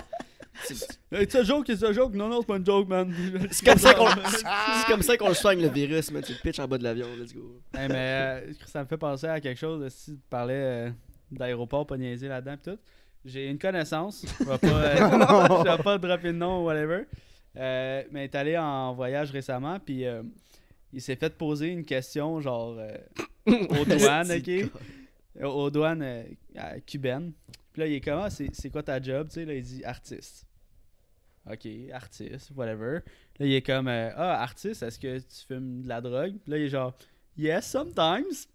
[0.63, 2.15] C'est un joke, c'est un joke.
[2.15, 3.13] Non, non, c'est pas une joke, man.
[3.51, 6.39] c'est comme ça qu'on c'est comme ça qu'on le soigne le virus, mais tu le
[6.39, 7.61] pitches en bas de l'avion, let's go.
[7.73, 9.87] Hey, mais euh, ça me fait penser à quelque chose.
[9.93, 10.89] Si tu parlais euh,
[11.37, 12.79] d'aéroport, pas niaiser là-dedans, pis tout.
[13.23, 14.25] J'ai une connaissance.
[14.39, 14.95] Je vais pas, euh,
[15.65, 17.05] je vais pas dropper de nom ou whatever.
[17.57, 20.21] Euh, mais il est allé en voyage récemment, puis euh,
[20.93, 22.97] il s'est fait poser une question, genre, euh,
[23.47, 25.43] aux douanes, ok?
[25.43, 26.23] Aux douanes euh,
[26.85, 27.33] cubaines.
[27.73, 29.27] Puis là, il est comme, Ah, c'est c'est quoi ta job?
[29.27, 30.45] Tu sais, là, il dit artiste.
[31.49, 32.99] Ok, artiste, whatever.
[33.39, 36.35] Là, il est comme, euh, ah, artiste, est-ce que tu fumes de la drogue?
[36.41, 36.95] Puis là, il est genre,
[37.37, 38.47] yes, sometimes.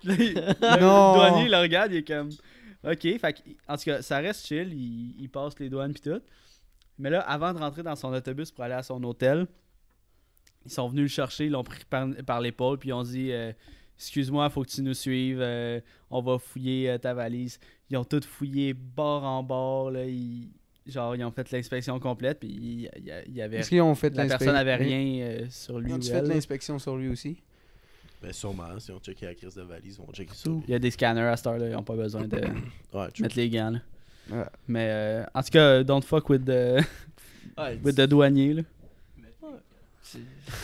[0.00, 1.14] Puis là, il- le Non.
[1.14, 2.30] douanier, il le regarde, il est comme,
[2.84, 3.00] ok.
[3.18, 3.36] Fait
[3.68, 6.20] en tout cas, ça reste chill, il, il passe les douanes puis tout.
[6.98, 9.46] Mais là, avant de rentrer dans son autobus pour aller à son hôtel,
[10.64, 13.30] ils sont venus le chercher, ils l'ont pris par, par l'épaule, puis ils ont dit,
[13.32, 13.52] euh,
[13.98, 15.40] Excuse-moi, faut que tu nous suives.
[15.40, 17.58] euh, on va fouiller euh, ta valise.
[17.88, 19.90] Ils ont tout fouillé bord en bord.
[19.90, 20.50] Là, ils,
[20.86, 22.40] genre, ils ont fait l'inspection complète.
[22.40, 22.90] Puis il
[23.34, 23.56] y, avait.
[23.58, 25.92] Est-ce qu'ils ont fait La personne n'avait rien euh, sur lui.
[25.92, 27.38] Ils ont ou fait l'inspection sur lui aussi?
[28.26, 30.50] Ben, sûrement, si on checké la crise de valise, on checké ça.
[30.66, 31.68] Il y a des scanners à cette heure-là.
[31.68, 32.36] Ils n'ont pas besoin de
[32.92, 33.70] Ouais, mettre les gants.
[33.70, 33.80] là.
[34.36, 34.44] Ouais.
[34.66, 36.84] Mais euh, en tout cas, don't fuck with the,
[37.58, 38.54] Ouais, with the douanier.
[38.54, 38.62] Là.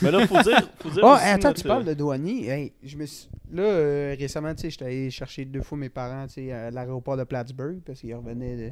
[0.01, 0.69] Mais là, faut dire.
[0.79, 2.47] Faut dire Oh, aussi attends, notre- tu parles de douanier.
[2.49, 5.89] Hey, je me suis- Là, euh, récemment, tu sais, j'étais allé chercher deux fois mes
[5.89, 8.71] parents, tu sais, à l'aéroport de Plattsburgh, parce qu'ils revenaient de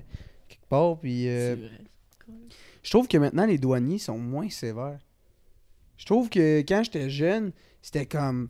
[0.50, 1.30] quelque part, puis...
[1.30, 1.78] euh, c'est vrai.
[2.84, 5.00] Je trouve que maintenant, les douaniers sont moins sévères.
[5.98, 7.52] Je trouve que quand j'étais jeune,
[7.82, 8.50] c'était comme...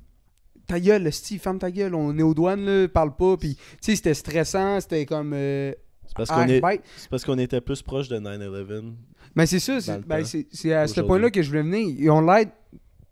[0.72, 3.56] Ta gueule, le Steve, ferme ta gueule, on est aux douanes, là, parle pas, puis...
[3.56, 5.34] Tu sais, c'était stressant, c'était comme...
[5.34, 5.74] euh,
[6.08, 6.62] C'est parce qu'on est...
[6.62, 6.82] bête.
[6.98, 8.94] c'est parce qu'on était plus proche de 9-11.
[9.36, 11.88] Mais c'est ça, c'est ben, à ce point-là que je voulais venir.
[11.98, 12.46] Ils ont l'air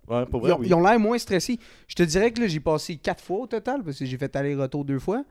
[0.08, 0.68] Ouais, pour Ils ont, oui.
[0.70, 1.60] l'air moins stressés.
[1.88, 4.84] Je te dirais que j'ai passé quatre fois au total parce que j'ai fait aller-retour
[4.84, 5.24] deux fois.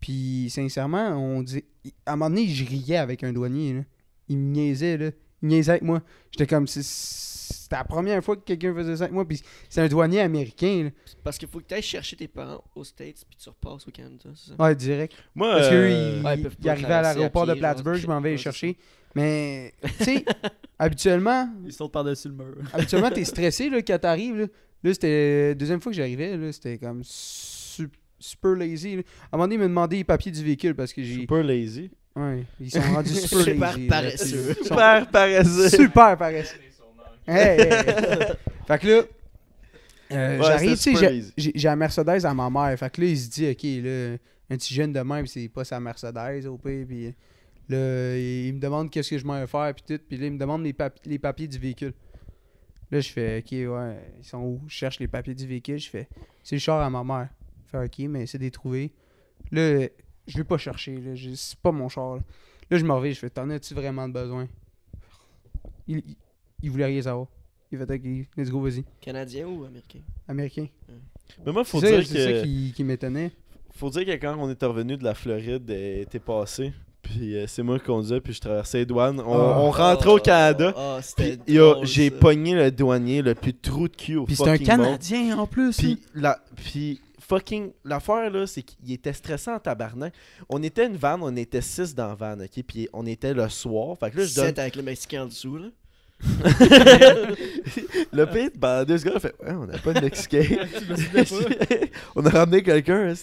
[0.00, 1.62] Puis, sincèrement, on dit.
[2.04, 3.72] À un moment donné, je riais avec un douanier.
[3.74, 3.80] Là.
[4.28, 5.10] Il me niaisait, là.
[5.42, 6.02] Il niaisait avec moi.
[6.32, 6.66] J'étais comme.
[7.48, 9.26] C'était la première fois que quelqu'un faisait ça avec moi.
[9.26, 10.90] Puis, c'est un douanier américain, là.
[11.24, 13.90] Parce qu'il faut que tu ailles chercher tes parents aux States puis tu repasses au
[13.90, 14.62] Canada, c'est ça?
[14.62, 15.14] Ouais, direct.
[15.34, 17.70] Moi, Parce euh, Ouais, ils peuvent pas arrivait à traverser à l'aéroport de pied, genre.
[17.70, 18.76] Plattsburgh, je m'en vais les Ouais, chercher.
[19.14, 20.24] Mais, tu sais,
[20.78, 22.54] habituellement, Ils sautent par-dessus le mur.
[22.72, 24.36] habituellement, t'es stressé là, quand t'arrives.
[24.36, 24.46] Là,
[24.82, 26.36] là c'était la deuxième fois que j'arrivais.
[26.36, 28.96] là, C'était comme su- super lazy.
[28.96, 29.02] là.
[29.32, 31.20] À un moment donné, il m'a demandé les papiers du véhicule parce que j'ai.
[31.20, 31.90] super lazy.
[32.14, 33.88] Ouais, ils sont rendus super Super lazy.
[33.88, 33.88] là.
[34.02, 34.46] paresseux.
[34.50, 35.68] Ils sont Super paresseux.
[35.68, 36.56] Super paresseux.
[37.26, 38.34] Hey, hey,
[38.66, 39.02] fait que là,
[40.12, 42.78] euh, Ouais, j'arrive, tu sais, j'ai- la Mercedes à ma mère.
[42.78, 44.16] Fait que là, il se dit, OK, là,
[44.50, 46.86] un petit jeune de même, c'est pas sa Mercedes au pire.
[46.86, 47.14] Puis
[47.68, 50.02] là, il me demande qu'est-ce que je m'en vais faire, puis tout.
[50.08, 51.94] Puis là, il me demande les, papi- les papiers du véhicule.
[52.92, 54.60] Là, je fais, OK, ouais, ils sont où?
[54.68, 55.78] Je cherche les papiers du véhicule.
[55.78, 56.08] Je fais,
[56.44, 57.28] c'est le char à ma mère.
[57.64, 58.92] Je fais, OK, mais c'est des trouver.
[59.50, 59.88] Là,
[60.28, 60.56] je vais pas
[61.16, 62.16] je- C'est pas mon char.
[62.16, 62.22] Là,
[62.70, 64.48] Là, je m'en vais, je fais, t'en as-tu vraiment besoin?
[65.88, 66.16] Il, il,
[66.62, 67.26] il voulait rien savoir.
[67.72, 68.00] Il fait, OK,
[68.36, 68.84] let's go, vas-y.
[69.00, 69.98] Canadien ou américain?
[70.28, 70.66] Américain.
[71.44, 72.42] Mais moi, faut dire c'est ça que.
[72.44, 73.32] qui, qui m'étonnait.
[73.74, 76.72] Faut dire que quand on est revenu de la Floride, euh, était passé.
[77.02, 79.20] Puis euh, c'est moi qui conduisais, puis je traversais les douanes.
[79.20, 79.58] On, Ah.
[79.60, 80.72] on rentrait au Canada.
[80.76, 82.16] Ah, Puis yo, drôle, j'ai ça.
[82.16, 84.86] pogné le douanier le plus trou de cul au Puis c'est un fucking monde.
[84.86, 85.76] Canadien en plus.
[85.76, 90.14] Puis, la, puis fucking, l'affaire là, c'est qu'il était stressant en tabarnak.
[90.48, 92.62] On était une vanne, on était six dans la vanne, ok?
[92.66, 93.96] Puis on était le soir.
[93.98, 94.46] Fait que là, je donne.
[94.46, 95.68] Sept avec le Mexicain en dessous, là.
[98.12, 100.42] Le pire, ben, deux secondes, fait Ouais, on n'a pas de Mexicain.
[102.16, 103.10] on a ramené quelqu'un.
[103.10, 103.14] hein.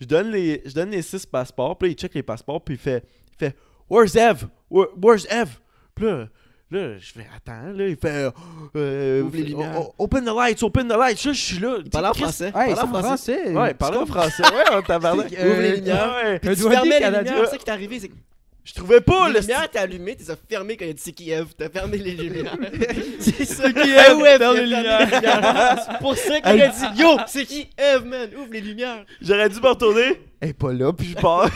[0.00, 2.74] Je donne les, je donne les six passeports, puis là, il check les passeports, puis
[2.74, 3.56] il fait, il fait
[3.88, 4.46] Where's Eve?
[4.70, 5.58] Where- where's Eve?
[5.94, 6.28] Puis là,
[6.70, 8.30] là, je fais Attends, là, il fait
[8.76, 9.80] euh, Ouvre les lumières.
[9.80, 11.24] o- Open the lights, open the lights.
[11.24, 11.78] Là, je suis là.
[11.90, 12.52] Parle en français.
[12.54, 13.36] Hey, Parle en en français.
[13.38, 13.54] français.
[13.54, 14.42] Ouais, parle en français.
[14.42, 14.82] Ouais, on.
[14.82, 16.14] C'est que, Ouvre les euh, lumières.
[16.24, 16.40] Ouais.
[16.40, 18.14] Tu fermais les lumières, c'est ça qui t'est arrivé, c'est que
[18.66, 21.12] Je trouvais pas les le lumières étaient allumées, t'es fermé quand il a dit c'est
[21.12, 22.58] qui Eve, t'as fermé les lumières.
[23.20, 25.86] c'est ça qui Eve, Eve, ferme les lumières.
[25.88, 29.04] C'est pour ça qu'il a dit yo, c'est qui Eve, man, ouvre les lumières.
[29.22, 30.20] J'aurais dû me retourner.
[30.40, 31.48] Elle est pas là, puis je pars.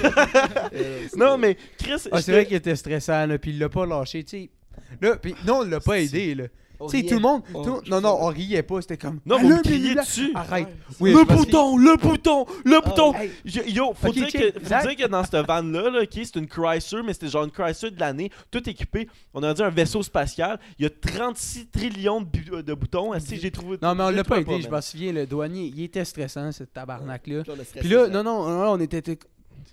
[1.17, 2.07] non, mais Chris.
[2.13, 4.51] Ah, c'est vrai qu'il était stressant, là, puis il l'a pas lâché, tu sais.
[5.01, 6.45] Là, puis non, on l'a pas aidé, là.
[6.89, 7.43] Tu sais, tout le monde.
[7.55, 9.21] On- tout- non, non, on riait pas, c'était comme.
[9.27, 10.31] Non, Ah, vous criez mais là- dessus.
[10.35, 10.69] Arrête.
[11.01, 13.15] Oui, le parce que- bouton, le bouton, le bouton.
[13.15, 14.87] Hey, Je- yo, faut, Ok, dire que, faut Zach.
[14.87, 17.91] dire que dans cette van-là, là, ok, c'est une Chrysler, mais c'était genre une Chrysler
[17.91, 19.09] de l'année, tout équipé.
[19.35, 20.59] On a dit un vaisseau spatial.
[20.79, 23.13] Il y a 36 trillions de, bu- de boutons.
[23.15, 23.77] Est-ce que j'ai trouvé.
[23.83, 24.73] Non, mais on l'a pas aidé, je man?
[24.73, 27.43] m'en souviens, le douanier, il était stressant, ce tabarnak-là.
[27.81, 28.41] Puis là, non, non,
[28.73, 29.03] on était.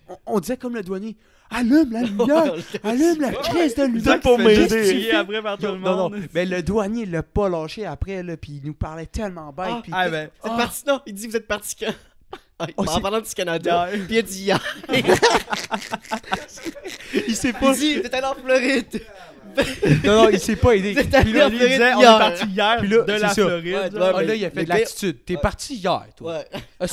[0.10, 1.16] On, on disait comme le douanier
[1.50, 5.12] Allume la lumière Allume la crise de lumière C'est pour m'aider.
[5.12, 6.22] après par tout le Non, non, monde.
[6.34, 9.68] mais le douanier l'a pas lâché après, là, puis il nous parlait tellement bête.
[9.70, 10.58] Ah, puis- Ah ben, Vous êtes Ah.
[10.58, 11.94] parti, non, il dit vous êtes parti quand?
[12.60, 14.60] Ah, Oh, en c'est- parlant du Canada, puis il a dit hier.
[17.28, 17.74] Il sait Il pas.
[17.74, 19.02] dit, vous êtes allé en Floride.
[20.04, 20.94] Non, non, il s'est pas aidé.
[20.94, 23.34] Puis là, Lui, il disait, on est parti hier Puis là, de c'est la ça.
[23.34, 23.66] Floride.
[23.66, 25.18] Ouais, ouais, Ah, là, il a fait de l'attitude.
[25.26, 25.42] T'es Ouais.
[25.42, 26.34] parti hier, toi.
[26.38, 26.62] Ouais.
[26.80, 26.86] Ah,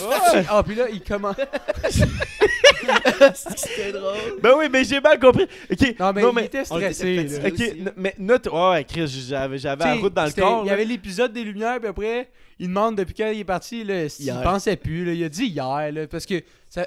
[0.49, 1.37] Ah, puis là, il commence.
[3.57, 4.15] C'était drôle.
[4.43, 5.47] Ben oui, mais j'ai mal compris.
[5.71, 6.45] Ok, Non, mais non, il mais.
[6.47, 7.17] était on était stressé.
[7.25, 7.49] là.
[7.49, 7.85] Ok, aussi.
[7.97, 8.49] mais note.
[8.53, 10.61] Ouais, Chris, j'avais, j'avais la route dans le corps.
[10.63, 10.75] Il y là.
[10.75, 13.85] avait l'épisode des Lumières, puis après, il demande depuis quand il est parti.
[13.85, 15.05] Là, il pensait plus.
[15.05, 15.93] Là, il a dit hier.
[15.93, 16.43] Là, parce que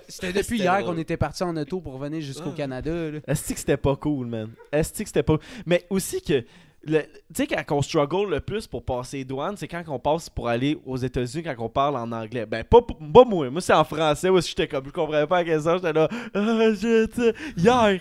[0.08, 2.58] c'était depuis hier qu'on était parti en auto pour revenir jusqu'au Ah.
[2.58, 2.92] Canada.
[3.28, 4.50] Est-ce que c'était pas cool, man?
[4.72, 5.38] Est-ce que c'était pas.
[5.66, 6.44] Mais aussi que.
[6.84, 7.02] le-
[7.34, 10.30] Tu sais, quand on struggle le plus pour passer les douanes, c'est quand on passe
[10.30, 12.46] pour aller aux États-Unis, quand on parle en anglais.
[12.46, 13.50] Ben, pas, pour- pas moi.
[13.50, 14.30] Moi, c'est en français.
[14.30, 14.86] Où j'étais comme.
[14.86, 15.76] Je comprenais pas la question.
[15.76, 16.08] J'étais là.
[16.34, 16.40] Ah,
[16.74, 17.34] je.
[17.58, 18.00] Hier.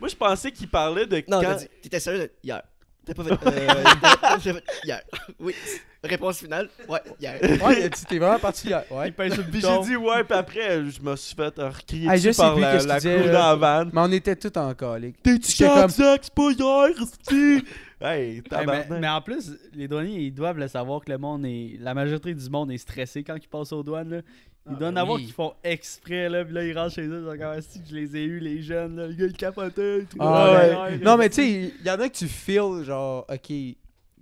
[0.00, 1.16] Moi, je pensais qu'il parlait de.
[1.28, 1.42] Non, quand...
[1.42, 2.62] t'as dit, t'étais sérieux de- hier.
[3.06, 3.34] T'as pas fait.
[3.46, 5.02] Euh, fait hier.
[5.38, 5.54] Oui.
[6.04, 6.68] Réponse finale.
[6.88, 7.38] Ouais, hier.
[7.64, 8.84] Ouais, tu t'es vraiment parti hier.
[8.90, 9.08] Ouais.
[9.08, 12.30] Il le Puis j'ai dit ouais, puis après, je me suis fait recrier Ah, je
[12.30, 13.32] sais par plus la, la là.
[13.32, 13.90] dans la van.
[13.92, 15.22] Mais on était tous en colique.
[15.22, 16.88] T'es-tu comme- c'est pas hier?
[18.00, 21.46] Hey, Hey, mais, mais en plus, les douaniers, ils doivent le savoir que le monde
[21.46, 21.78] est.
[21.80, 24.10] La majorité du monde est stressé quand ils passent aux douanes.
[24.10, 24.16] Là.
[24.66, 25.26] Ils Ah, doivent en ben avoir oui.
[25.26, 27.94] qui font exprès, là, puis là, ils rentrent chez eux, ils sont comme si je
[27.94, 29.98] les ai eus, les jeunes, là, les gars, ils capotaient.
[30.00, 30.16] et tout.
[30.20, 30.76] Ah, Ouais, ouais.
[30.82, 31.48] ouais, Non, mais tu sais,
[31.80, 33.52] il y en a que tu feels, genre, ok,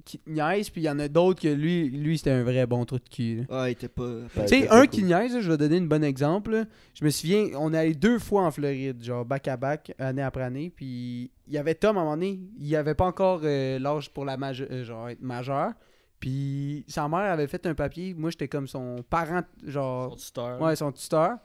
[0.04, 2.66] qui te niaise, puis il y en a d'autres que lui, lui c'était un vrai
[2.66, 3.46] bon trou de cul.
[3.48, 3.62] là.
[3.62, 4.08] Ouais, il était pas.
[4.34, 6.50] Tu sais, un qui niaise, là, je vais donner un bon exemple.
[6.52, 6.64] là.
[6.94, 10.22] Je me souviens, on est allé deux fois en Floride, genre back à back, année
[10.22, 10.70] après année.
[10.74, 14.10] Puis il y avait Tom à un moment donné, il avait pas encore euh, l'âge
[14.10, 15.72] pour la maje- euh, genre, être majeur.
[16.20, 18.14] Puis sa mère avait fait un papier.
[18.14, 20.60] Moi, j'étais comme son parent, genre, Son tuteur.
[20.60, 21.38] ouais, son tuteur.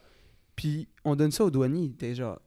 [0.56, 1.86] Puis on donne ça au douanier.
[1.86, 2.40] Il était genre,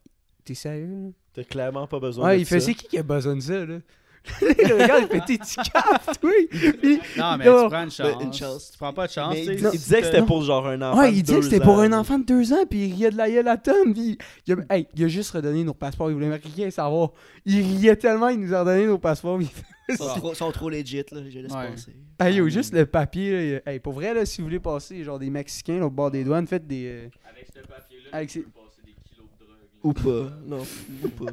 [0.45, 0.87] t'es sérieux?
[1.07, 1.11] là?
[1.33, 2.67] T'as clairement pas besoin Ouais, de il fait, ça.
[2.67, 3.79] c'est qui qui a besoin de ça, là?
[4.43, 7.01] le regarde, il fait, t'es tu oui.
[7.17, 8.23] Non, mais Non, tu prends une chance.
[8.23, 8.71] une chance.
[8.73, 9.35] Tu prends pas de chance.
[9.35, 11.01] Mais il, disait que c'était pour genre un enfant.
[11.01, 12.87] Ouais, de il disait que deux c'était pour ans, un enfant de deux ans, puis
[12.87, 13.95] il riait de la gueule à Tom.
[13.95, 16.11] Puis il, a, hey, il a juste redonné nos passeports.
[16.11, 17.11] Il voulait rien savoir.
[17.47, 19.41] Il riait tellement, il nous a redonné nos passeports.
[19.41, 21.21] Ils sont trop, sont trop legit, là.
[21.29, 21.71] Je laisse Ouais.
[21.71, 21.97] passer.
[22.21, 23.55] hey, yo, juste le papier.
[23.55, 26.11] Là, hey, pour vrai, là, si vous voulez passer, genre des Mexicains là, au bord
[26.11, 26.87] des douanes, faites des.
[26.87, 29.57] euh, Avec ce papier-là, Avec peux passer des kilos de drogue.
[29.83, 30.37] Ou pas.
[30.47, 30.63] Non,
[31.05, 31.33] ou pas.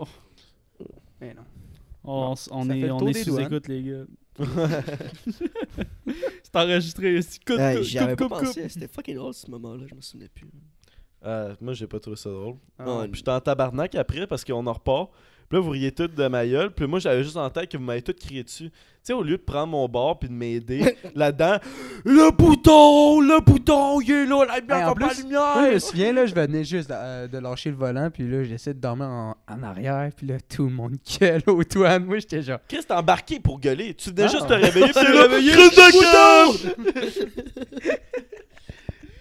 [1.20, 1.42] eh non.
[2.04, 4.04] On, on est, on est sous écoute, les gars.
[6.42, 7.38] C'est enregistré ici.
[7.40, 8.68] Coupe, Hey, coupe, J'y avais pas coupe, pensé.
[8.68, 9.84] C'était fucking drôle ce moment-là.
[9.88, 10.48] Je me souvenais plus.
[11.24, 12.56] Euh, moi, j'ai pas trouvé ça drôle.
[12.78, 13.08] Ah, Ouais.
[13.08, 15.10] Puis j'étais en tabarnak après parce qu'on en repart.
[15.48, 16.70] Puis là, vous riez toutes de ma gueule.
[16.72, 18.70] Puis moi, j'avais juste en tête que vous m'avez toutes crié dessus.
[18.70, 21.58] Tu sais, au lieu de prendre mon bord puis de m'aider là-dedans,
[22.06, 25.54] le bouton, le bouton, il est là, la lumière, comme pas la plus, lumière.
[25.56, 28.44] Moi, je me souviens, là, je venais juste euh, de lâcher le volant, puis là,
[28.44, 32.06] j'essaie de dormir en, en arrière, puis là, tout le monde gueule aux douanes.
[32.06, 32.60] Moi, j'étais genre.
[32.66, 33.92] Chris, t'es embarqué pour gueuler.
[33.92, 34.28] Tu venais Ah.
[34.28, 34.92] juste te réveiller.
[34.94, 36.74] Puis là, réveiller, Chris de cœur!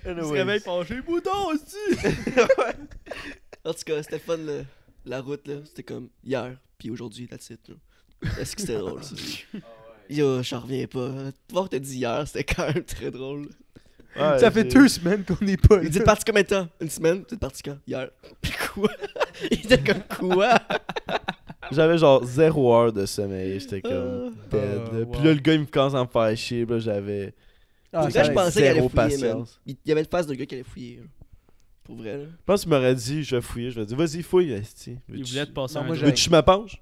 [0.05, 0.38] Il se Anyways.
[0.39, 1.99] réveille penché, bouton aussi.
[3.65, 4.65] En tout cas, c'était fun, le-
[5.06, 5.56] la route, là.
[5.66, 7.76] C'était comme hier, puis aujourd'hui, that's it, là.
[8.39, 9.16] Est-ce que c'était drôle, ça?
[10.10, 11.10] Yo, j'en reviens pas.
[11.51, 13.47] Voir t'as dit hier, c'était quand même très drôle.
[14.16, 16.68] Ouais, ça fait deux semaines qu'on n'est pas Il dit parti combien de temps?
[16.80, 17.26] Une semaine?
[17.26, 17.78] T'es parti quand?
[17.88, 18.10] Hier.
[18.41, 18.91] Puis quoi?
[19.49, 20.60] Il était comme quoi?
[21.72, 23.60] J'avais genre zéro heure de sommeil.
[23.60, 24.47] J'étais comme Ah.
[24.51, 24.62] dead.
[24.62, 24.99] Ah, là.
[24.99, 25.06] wow.
[25.14, 26.66] Puis là, le gars, il me commence à me faire chier.
[26.66, 27.34] Là, j'avais.
[27.91, 29.60] Ah, je pensais qu'il allait fouiller, patience.
[29.66, 30.97] Il il y avait une phase de gars qui allait fouiller.
[30.97, 31.04] là.
[31.84, 32.24] Pour vrai, là.
[32.26, 33.72] Je pense qu'il m'aurait dit, je vais fouiller.
[33.72, 34.98] Je vais dire, vas-y, fouille, esti.
[35.10, 36.00] Il voulait te passer Non, un moi, doigt.
[36.00, 36.82] j'ai- Veux-tu que je m'appenche?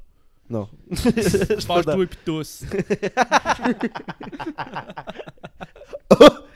[0.50, 0.68] Non.
[0.92, 2.66] Je Penche toi et puis tous.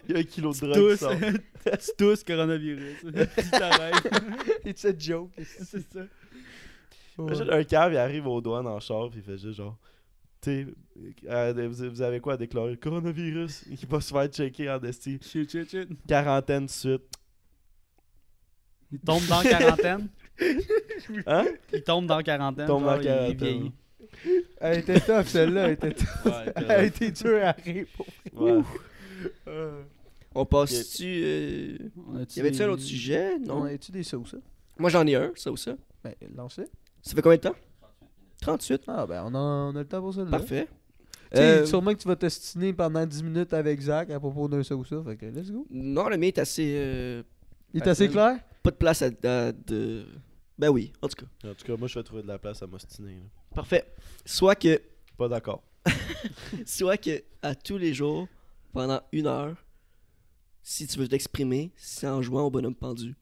[0.07, 0.97] Il y a un kilo de drogue qui Tous.
[0.97, 1.13] sort.
[1.65, 2.97] Tu tous coronavirus.
[3.01, 4.07] Puis t'arrêtes.
[4.65, 5.31] It's a joke.
[5.63, 6.01] C'est ça.
[7.17, 9.77] Imagine un cave, il arrive aux douanes en char, puis il fait juste genre.
[10.41, 10.67] Tu sais,
[11.27, 12.77] euh, vous, avez quoi à déclarer?
[12.77, 13.63] Coronavirus.
[13.71, 15.89] Il va se faire checker en shit.
[16.07, 17.01] Quarantaine de suite.
[18.95, 20.07] Il tombe dans la quarantaine.
[21.27, 21.45] Hein?
[21.71, 22.67] Il tombe dans la quarantaine.
[22.67, 23.71] Tombe dans genre, la il- il quarantaine.
[24.23, 24.45] vieillit.
[24.59, 25.67] Elle était tough, celle-là.
[25.67, 26.25] Elle était tough.
[26.25, 27.85] Ouais, Elle a été dure à rire.
[28.33, 28.61] ouais.
[30.33, 31.05] On passe-tu.
[31.23, 31.77] Euh...
[32.09, 33.39] On a-tu Y avait-tu un autre sujet?
[33.39, 33.65] Non, Non.
[33.65, 34.37] as-tu des sauces, ça?
[34.77, 35.75] Moi, j'en ai un, ça ou ça.
[36.03, 36.65] Ben, lance-le.
[37.01, 37.55] Ça fait combien de temps?
[38.41, 38.81] 38.
[38.87, 40.23] Ah, ben, on a, on a le temps pour ça.
[40.25, 40.29] là.
[40.31, 40.67] Parfait.
[41.31, 44.47] Tu sais, Euh, Sûrement que tu vas t'ostiner pendant 10 minutes avec Zach à propos
[44.49, 45.01] d'un ça ou ça.
[45.05, 45.65] Fait que, let's go.
[45.71, 46.73] Non, le mien est assez.
[46.77, 47.23] euh,
[47.73, 48.37] Il est assez clair?
[48.65, 50.05] Pas de place à, à- de.
[50.57, 51.49] Ben oui, en tout cas.
[51.49, 53.13] En tout cas, moi, je vais trouver de la place à m'ostiner.
[53.15, 53.25] là.
[53.53, 53.93] Parfait.
[54.25, 54.81] Soit que.
[55.17, 55.63] Pas d'accord.
[56.65, 58.27] Soit que à tous les jours,
[58.73, 59.55] pendant une heure,
[60.63, 63.15] si tu veux t'exprimer, c'est en jouant au bonhomme pendu.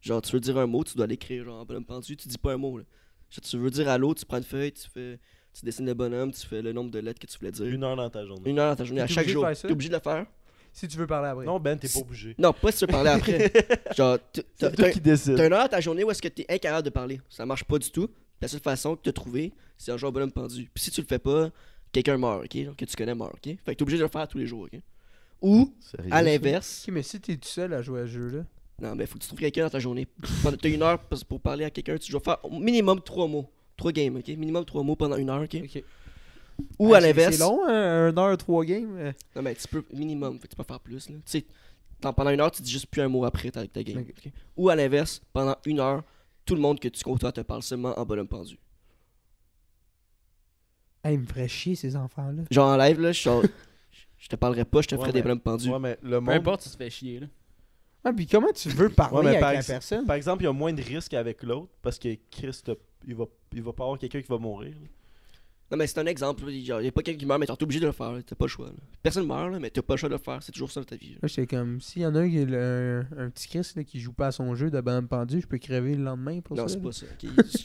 [0.00, 2.38] Genre, tu veux dire un mot, tu dois l'écrire, genre, en bonhomme pendu, tu dis
[2.38, 2.84] pas un mot, là.
[3.30, 5.18] Genre, tu veux dire allô, tu prends une feuille, tu fais.
[5.52, 7.66] Tu dessines le bonhomme, tu fais le nombre de lettres que tu voulais dire.
[7.66, 8.50] Une heure dans ta journée.
[8.50, 9.46] Une heure dans ta journée, à T'es chaque obligé de jour.
[9.46, 9.68] faire ça?
[9.68, 10.26] T'es obligé de le faire?
[10.78, 11.46] Si tu veux parler après.
[11.46, 12.34] Non, Ben, t'es pas obligé.
[12.36, 13.50] Non, pas si tu veux parler après.
[13.96, 15.34] Genre, t'as C'est toi qui décides.
[15.36, 17.18] t'as une heure dans ta journée où est-ce que t'es incapable de parler.
[17.30, 18.08] Ça marche pas du tout.
[18.42, 20.68] La seule façon que t'as trouvé, c'est jouant au bonhomme pendu.
[20.74, 21.48] Puis si tu le fais pas,
[21.92, 22.62] quelqu'un meurt, ok?
[22.62, 23.40] Genre, Que tu connais meurt, ok?
[23.44, 24.78] Fait que t'es obligé de le faire tous les jours, ok?
[25.40, 28.44] Ou, Sérieux, à l'inverse, Ok, mais si t'es tout seul à jouer à ce jeu-là.
[28.82, 30.06] non, mais faut que tu trouves quelqu'un dans ta journée.
[30.42, 33.26] Pendant- T'as une heure pour pour parler à quelqu'un, tu dois faire au minimum trois
[33.26, 33.50] mots.
[33.78, 34.28] Trois games, ok?
[34.28, 35.56] Minimum trois mots pendant une heure, ok?
[35.64, 35.82] Ok.
[36.78, 37.34] Ou Ah, à l'inverse.
[37.36, 39.12] C'est long, hein, un heure, trois games.
[39.34, 41.16] Non, mais tu peux, minimum, fait que tu peux faire plus, là.
[41.16, 41.44] Tu sais,
[42.00, 44.04] pendant une heure, tu dis juste plus un mot après ta, ta game.
[44.56, 46.02] Ou à l'inverse, pendant une heure,
[46.44, 48.58] tout le monde que tu côtoies te parle seulement en bonhomme pendu.
[51.04, 52.42] Hey, il me ferait chier, ces enfants-là.
[52.50, 53.28] Genre en live, là, je
[54.28, 55.70] te parlerai pas, je te Ouais, ferai des bonhommes pendus.
[55.70, 56.34] Ouais, mais le Peu monde.
[56.34, 57.20] importe, tu te fais chier.
[57.20, 57.26] Là.
[58.04, 60.04] Ah, puis comment tu veux parler Ouais, avec par la personne?
[60.06, 62.74] Par exemple, il y a moins de risques avec l'autre parce que Chris, t'as-
[63.06, 64.74] il va, il va pas avoir quelqu'un qui va mourir.
[64.80, 64.86] là.
[65.70, 66.44] Non, mais c'est un exemple.
[66.48, 68.12] Il y a pas quelqu'un qui meurt, mais t'es obligé de le faire.
[68.24, 68.66] T'as pas le choix.
[68.66, 68.72] là.
[69.02, 70.40] Personne meurt, là, mais t'as pas le choix de le faire.
[70.42, 71.14] C'est toujours ça dans ta vie.
[71.14, 71.18] là.
[71.28, 73.82] J'étais comme, s'il y en a un, qui est le- un, un petit Chris là,
[73.82, 76.56] qui joue pas à son jeu de bonhomme pendu, je peux crever le lendemain pour
[76.56, 76.74] Non, ça.
[76.74, 76.84] c'est là.
[76.84, 77.06] pas ça.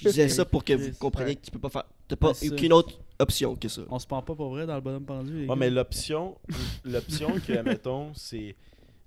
[0.03, 1.83] Je disais ça pour que vous compreniez que tu peux pas faire.
[2.07, 3.83] T'as pas c'est aucune autre option que ça.
[3.89, 5.45] On se prend pas pour vrai dans le bonhomme pendu.
[5.47, 6.35] Ouais, mais l'option,
[6.83, 8.55] l'option que, mettons, c'est,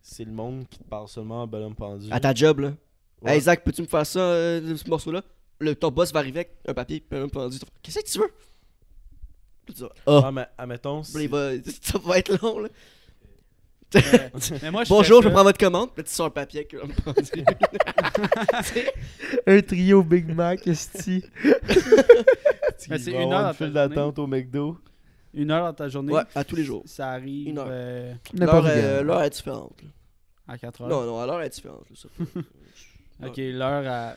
[0.01, 2.07] c'est le monde qui te parle seulement en ballon pendu.
[2.13, 2.73] À ta job, là.
[3.23, 3.35] Ouais.
[3.35, 5.23] Hey, Zach, peux-tu me faire ça, euh, ce morceau-là?
[5.59, 7.59] Le, Ton boss va arriver avec un papier, un pendu.
[7.83, 8.31] Qu'est-ce que tu veux?
[10.07, 10.21] Ah.
[10.21, 11.51] Ouais, mais admettons, va-
[11.83, 12.69] ça va être long, là.
[13.95, 14.01] Mais,
[14.63, 15.33] mais moi, je Bonjour, je ça.
[15.33, 15.91] prendre votre commande.
[15.95, 16.75] Puis tu sors un papier avec
[19.47, 21.25] un trio Big Mac, esti.
[22.91, 24.79] Mais c'est une heure dans une file ta d'attente au McDo.
[25.33, 26.13] Une heure dans ta journée.
[26.13, 26.83] ouais, à tous les jours.
[26.87, 27.67] Ça arrive Une heure.
[27.71, 29.73] euh, L'heure euh, l'heure est différente.
[29.83, 29.89] là.
[30.55, 30.89] à 4 heures.
[30.89, 31.85] Non, non, à l'heure est différente.
[31.89, 34.17] là, ça peut- Ok, l'heure à...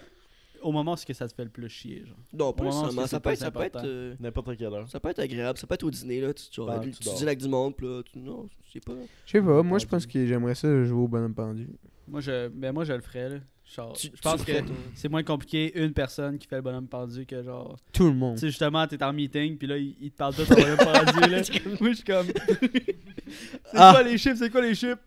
[0.67, 2.03] au moment où c'est que ça te fait le plus chier.
[2.05, 2.17] Genre.
[2.33, 3.07] Non, pas nécessairement.
[3.07, 4.89] Ça peut plus être, ça peut être, euh, N'importe quelle heure.
[4.89, 5.57] ça peut être agréable.
[5.57, 6.33] Ça peut être au dîner, là.
[6.33, 8.01] Tu, tu, Ben, tu tu dînes avec du monde, puis là.
[8.03, 8.93] Tu, non, c'est pas.
[9.25, 11.67] Je sais pas, moi je pense que j'aimerais ça jouer au bonhomme pendu.
[12.07, 13.27] Moi, je, ben, moi, je le ferais.
[13.29, 13.35] Là.
[13.75, 14.59] Genre, Tu- je pense tu que
[14.95, 17.75] c'est moins compliqué une personne qui fait le bonhomme pendu que genre.
[17.91, 18.35] Tout le monde.
[18.35, 20.77] Tu sais, justement, t'es en meeting, puis là, il, il te parle tout en bonhomme
[20.77, 21.19] pendu.
[21.29, 21.41] Là.
[21.81, 22.27] Moi, je suis comme.
[22.61, 22.95] c'est
[23.73, 23.91] Ah.
[23.93, 24.99] quoi les chiffres C'est quoi les chiffres?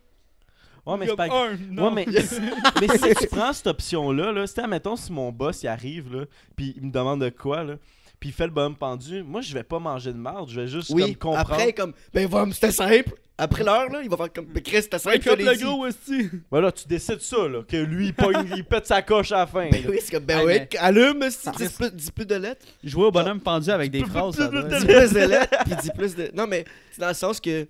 [0.86, 1.88] Ouais, mais c'est pas un, non.
[1.92, 2.06] Ouais, mais,
[2.80, 6.24] mais si tu prends cette option-là, là, c'est mettons si mon boss il arrive, là,
[6.56, 7.74] puis il me demande de quoi, là,
[8.18, 10.66] puis il fait le bonhomme pendu, moi je vais pas manger de marde, je vais
[10.68, 11.52] juste Oui, comme comprendre.
[11.52, 11.92] après, comme.
[12.12, 13.12] Ben, voilà, c'était simple.
[13.42, 14.44] Après l'heure, là, il va faire comme.
[14.46, 15.16] Ben, Chris, c'était simple.
[15.38, 16.28] Le gros aussi.
[16.50, 19.46] Voilà, tu décides ça, là, que lui il, pogne, il pète sa coche à la
[19.46, 19.66] fin.
[19.70, 19.88] Ben là.
[19.90, 20.24] oui, c'est comme.
[20.24, 21.52] Ben ouais, allume, si Ah.
[21.56, 22.66] dis plus, dis plus de lettres.
[22.84, 25.90] Jouer au bonhomme pendu avec des phrases, ça doit Dis plus de lettres, puis dis
[25.96, 26.30] plus de.
[26.34, 27.66] Non, mais c'est dans le sens que.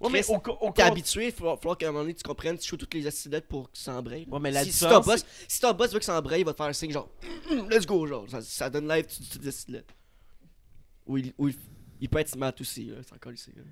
[0.00, 2.58] Ouais, mais au, au T'es habitué, il va falloir qu'à un moment donné tu comprennes,
[2.58, 4.26] tu joues toutes les acides lettres pour que ça embraye.
[4.30, 6.44] Ouais, mais la si, si ton boss, si ton boss veut que ça embraye, il
[6.44, 7.08] va te faire un signe genre
[7.70, 9.94] let's go genre ça, ça donne live tu dis toutes les acides lettres.
[11.06, 11.56] Ou il, ou il,
[12.00, 13.50] il peut être smart aussi là, c'est encore ici.
[13.56, 13.62] là.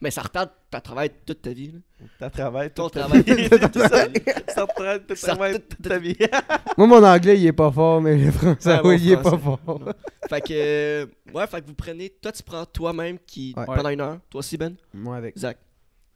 [0.00, 1.72] Mais ça retarde ta travail toute ta vie.
[1.72, 1.78] là.
[2.18, 3.22] T'as travaillé Ton toute ta travail.
[3.22, 3.48] vie.
[4.48, 4.66] ça,
[4.98, 6.16] tout Ça travail toute ta vie.
[6.78, 9.36] Moi mon anglais il est pas fort, mais le français, Ah, oui, il est pas
[9.36, 9.80] fort.
[10.28, 14.00] Fait que euh, ouais, fait que vous prenez toi tu prends toi-même qui pendant une
[14.00, 15.36] heure, toi aussi Ben, Moi avec.
[15.38, 15.58] Zach?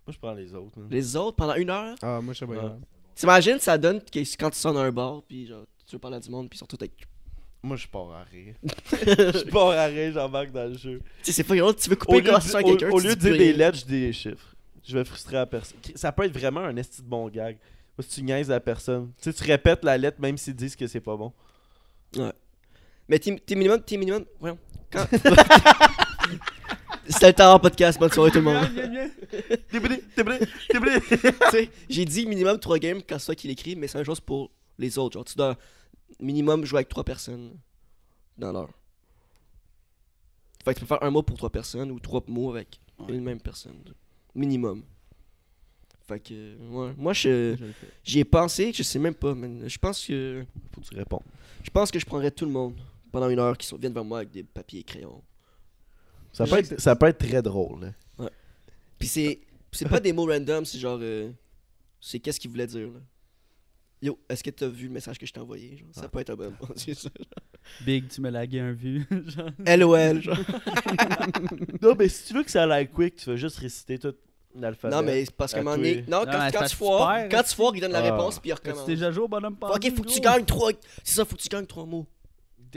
[0.07, 0.79] Moi je prends les autres.
[0.91, 1.97] Les autres pendant une heure?
[2.03, 2.77] Ah, moi je sais pas.
[3.15, 6.21] T'imagines ça donne que quand tu sors d'un bar puis genre tu veux parler à
[6.21, 6.93] du monde puis tous avec
[7.63, 8.55] Moi je pars à rire.
[8.93, 11.01] Je pars à rire, j'embarque dans le jeu.
[11.23, 13.37] Tu sais c'est pas grave, tu veux couper avec au- quelqu'un, au lieu de dire
[13.37, 14.55] des lettres, je dis des chiffres.
[14.85, 15.79] Je vais frustrer la personne.
[15.95, 17.57] Ça peut être vraiment un esti de bon gag.
[17.97, 20.75] Moi, si tu niaises la personne, tu sais, tu répètes la lettre même s'ils disent
[20.75, 21.33] que c'est pas bon.
[23.09, 24.25] Mais t'es minimum, t'es minimum.
[24.41, 24.59] Voyons.
[24.91, 25.07] Quand...
[27.09, 28.65] C'était le temps en podcast, bonne soirée tout le monde.
[29.71, 30.59] Tu
[31.51, 34.07] sais, j'ai dit minimum 3 games quand c'est toi qui l'écris, mais c'est la même
[34.07, 35.15] chose pour les autres.
[35.15, 35.57] Genre, tu dois
[36.21, 37.57] minimum jouer avec 3 personnes
[38.39, 38.71] dans l'heure.
[40.65, 43.15] Fait que tu peux faire un mot pour 3 personnes ou 3 mots avec Ouais.
[43.15, 43.83] une même personne.
[44.35, 44.83] Minimum.
[46.07, 46.95] Fait que, ouais.
[46.97, 47.57] Moi, je,
[48.05, 49.65] j'y ai pensé, je sais même pas, man.
[49.67, 50.45] Je pense que.
[50.73, 51.23] Faut que tu réponds.
[51.65, 52.75] Je pense que je prendrais tout le monde
[53.11, 55.23] pendant une heure qui viennent vers moi avec des papiers et crayons.
[56.33, 57.93] Ça peut, être, ça peut être très drôle.
[58.19, 58.29] là.
[58.99, 59.41] Puis c'est
[59.73, 61.31] c'est pas des mots random, c'est genre euh,
[62.01, 63.01] c'est qu'est-ce qu'il voulait dire là.
[64.03, 65.89] Yo, est-ce que t'as vu le message que je t'ai envoyé genre?
[65.93, 66.09] Ça Ah.
[66.09, 67.09] peut être un bon c'est ça.
[67.87, 69.07] Big, tu me laguais un vu.
[69.27, 69.51] genre.
[69.65, 70.37] LOL genre.
[71.83, 74.15] Non, mais si tu veux que ça aille quick, tu vas juste réciter tout
[74.57, 74.95] l'alphabet.
[74.95, 77.29] Non mais c'est parce moment tous donné, non Non, quand, tu que tu foires, perds,
[77.31, 78.13] quand tu foires, il donne la Ah.
[78.13, 78.85] réponse puis il recommence.
[78.87, 79.73] déjà joué au bonhomme pendu?
[79.89, 80.73] Ok, faut que tu gagnes trois.
[81.05, 82.07] C'est ça, faut que tu gagnes trois mots.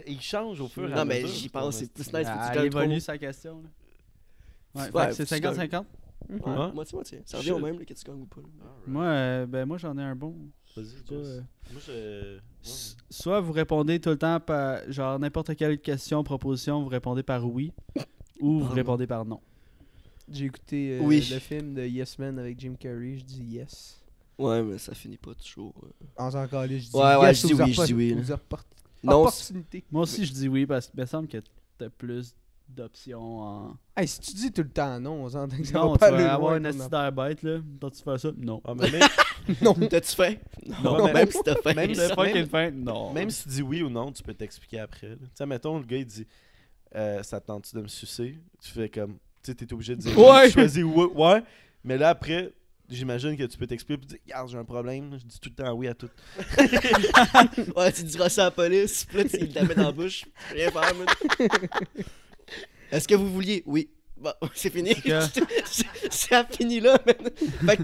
[0.07, 1.35] Il change au fur et à Non mais mesure.
[1.35, 2.85] j'y pense, c'est plus nice, faut que Ah, tu Elle gagnes trois mots.
[2.87, 3.63] évolue sa question.
[4.75, 5.85] Ouais, que c'est faut que tu 50-50.
[6.27, 6.71] Ouais, Ouais.
[6.73, 7.21] moitié moitié.
[7.25, 8.41] Ça revient au même que tu gagnes ou pas.
[8.87, 10.35] Moi, euh, ben, moi j'en ai un bon.
[10.75, 12.37] Pas, euh, Moi, je.
[13.09, 17.45] Soit vous répondez tout le temps par genre n'importe quelle question, proposition, vous répondez par
[17.49, 17.71] oui
[18.41, 19.39] ou vous répondez par non.
[20.29, 21.25] J'ai écouté euh, Oui.
[21.31, 24.01] le film de Yes Man avec Jim Carrey, je dis yes.
[24.37, 25.73] Ouais, mais ça finit pas toujours.
[25.83, 26.05] euh.
[26.17, 28.39] En encore je dis Ouais, ouais, yes je dis oui, je dis oui, là.
[29.91, 31.37] Moi aussi je dis oui parce qu'il me semble que
[31.77, 32.33] t'as plus
[32.69, 33.77] d'options en.
[33.95, 36.03] Hey, si tu dis tout le temps non, on s'entend que ça Non, va tu
[36.13, 37.59] aller vas avoir loin, une ton assise d'air bête là.
[37.79, 38.29] Toi-tu fais ça?
[38.37, 38.61] Non.
[38.65, 39.01] Ah, mais même,
[39.61, 40.41] Non, t'as-tu fait?
[40.83, 41.73] Non, Non, mais- même si t'as fait.
[41.73, 42.71] même si- pas même- fait?
[42.71, 43.13] Non.
[43.13, 45.09] même si tu dis oui ou non, tu peux t'expliquer après.
[45.09, 45.15] là.
[45.17, 46.27] Tu sais, mettons, le gars, il dit
[46.95, 48.37] euh, Ça te tente-tu de me sucer?
[48.61, 49.13] Tu fais comme.
[49.43, 50.41] Tu sais, t'es obligé de dire Ouais.
[50.41, 51.43] oui, Tu choisis ouais, ouais.
[51.83, 52.51] Mais là, après,
[52.89, 55.17] j'imagine que tu peux t'expliquer et dire Regarde, j'ai un problème.
[55.19, 56.09] Je dis tout le temps oui à tout.
[57.75, 59.83] Ouais, tu diras ça à la police, puis là, tu il te la met dans
[59.83, 61.07] la bouche, rien faire, man.
[62.91, 63.63] Est-ce que vous vouliez?
[63.65, 63.89] Oui.
[64.17, 64.93] Bon, c'est fini.
[66.09, 67.15] C'est- fini là, man.
[67.65, 67.83] Fait que,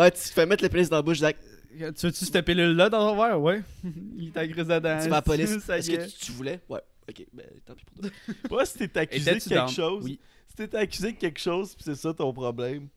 [0.00, 1.36] ouais, tu te fais mettre le pénis dans la bouche, Zach.
[1.70, 3.40] Tu veux-tu cette pilule là dans ton verre?
[3.40, 3.62] Ouais.
[4.16, 4.98] Il t'agresse dedans.
[5.02, 5.50] Tu vas à la police.
[5.68, 6.60] Est-ce que tu, tu voulais?
[6.68, 6.80] Ouais.
[7.08, 8.10] Ok, ben tant pis pour toi.
[8.50, 10.18] Moi, si t'es accusé de quelque chose, Oui.
[10.48, 12.88] si t'es accusé de quelque chose, pis c'est ça ton problème,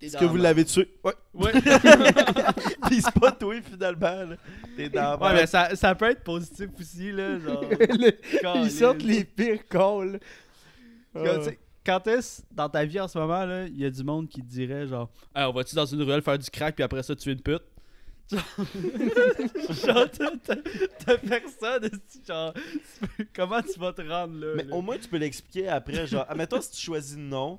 [0.00, 0.88] est-ce que vous l'avez tué?
[1.04, 1.12] Ouais.
[1.34, 1.52] Ouais.
[2.88, 4.34] Pis c'est pas toi, finalement.
[4.76, 7.38] T'es dans la Ouais, mais ça, ça peut être positif aussi, là.
[7.38, 7.64] Genre.
[7.70, 8.12] Le-.
[8.64, 10.18] Ils sortent les pires calls.
[11.14, 14.28] Sais, quand est-ce dans ta vie en ce moment, là, il y a du monde
[14.28, 17.02] qui te dirait genre Hey, on va-tu dans une ruelle faire du crack puis après
[17.02, 17.62] ça tuer une pute?
[18.30, 20.06] Genre,
[21.04, 21.90] t'as- personne,
[22.24, 24.52] genre, tu peux- comment tu vas te rendre là?
[24.54, 24.76] Mais là?
[24.76, 26.06] au moins, tu peux l'expliquer après.
[26.06, 27.58] Genre, admettons, si tu choisis non,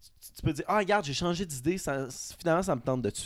[0.00, 2.08] tu, tu peux dire Ah, regarde, j'ai changé d'idée, ça,
[2.38, 3.20] finalement, ça me tente de te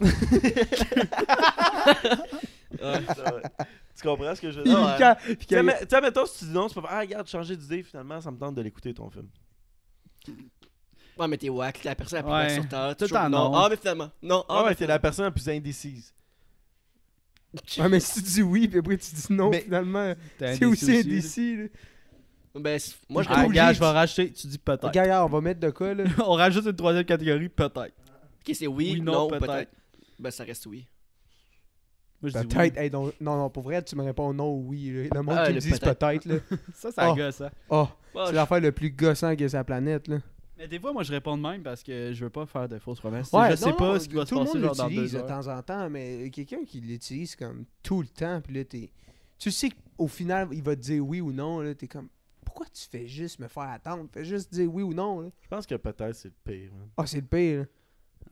[2.76, 4.78] tu comprends ce que je veux dire?
[4.80, 5.36] ouais.
[5.36, 8.20] Tu sais, admettons, si tu dis non, tu peux faire Ah, regarde, changé d'idée, finalement,
[8.20, 9.28] ça me tente de l'écouter ton film.
[11.18, 12.54] Ouais, mais t'es wack, t'es la personne la plus Ouais.
[12.54, 12.96] sur Terre.
[12.96, 13.54] Tout en non.
[13.54, 14.10] Ah, mais finalement.
[14.22, 14.44] Non.
[14.48, 16.12] Ah, Ah, ouais, mais t'es la personne la plus indécise.
[17.78, 20.64] Ouais, mais si tu dis oui, puis après tu dis non, Mais- finalement, T'es c'est
[20.64, 21.56] aussi indécis.
[21.56, 21.64] là.
[22.56, 24.86] Ben, moi, je Ah, gars, je vais racheter, tu dis peut-être.
[24.88, 26.02] Regarde, regarde, on va mettre de quoi, là?
[26.26, 27.76] on rajoute une troisième catégorie, peut-être.
[27.78, 29.46] Ok, c'est oui, Oui, non, non, peut-être.
[29.46, 29.70] peut-être.
[30.18, 30.84] Ben, ça reste oui.
[32.24, 32.74] Moi, je dis Peut-être.
[32.76, 32.82] oui.
[32.84, 34.90] Hey, non, non, non, pour vrai, tu me réponds non ou oui.
[34.90, 35.08] là.
[35.14, 36.36] Le monde Ah, qui le me dit peut-être, là.
[36.74, 37.14] Ça, ça Oh.
[37.14, 37.50] gosse, ça.
[37.68, 40.18] Oh, Ouais, c'est je- l'affaire le plus gossant que sa planète, là.
[40.56, 42.78] Mais des fois, moi, je réponds de même parce que je veux pas faire de
[42.78, 43.30] fausses promesses.
[43.32, 44.76] Ouais, je sais non, pas non, ce qui va se tout le passer monde genre
[44.76, 45.42] dans l'utilise deux de heures.
[45.44, 48.90] temps en temps, mais quelqu'un qui l'utilise comme tout le temps, puis là, t'es...
[49.38, 49.68] Tu sais
[49.98, 52.08] qu'au final, il va te dire oui ou non, là, t'es comme...
[52.44, 54.06] Pourquoi tu fais juste me faire attendre?
[54.12, 55.28] Fais juste dire oui ou non, là.
[55.42, 56.70] Je pense que peut-être c'est le pire.
[56.72, 56.88] man.
[56.96, 57.64] Ah, c'est le pire, là.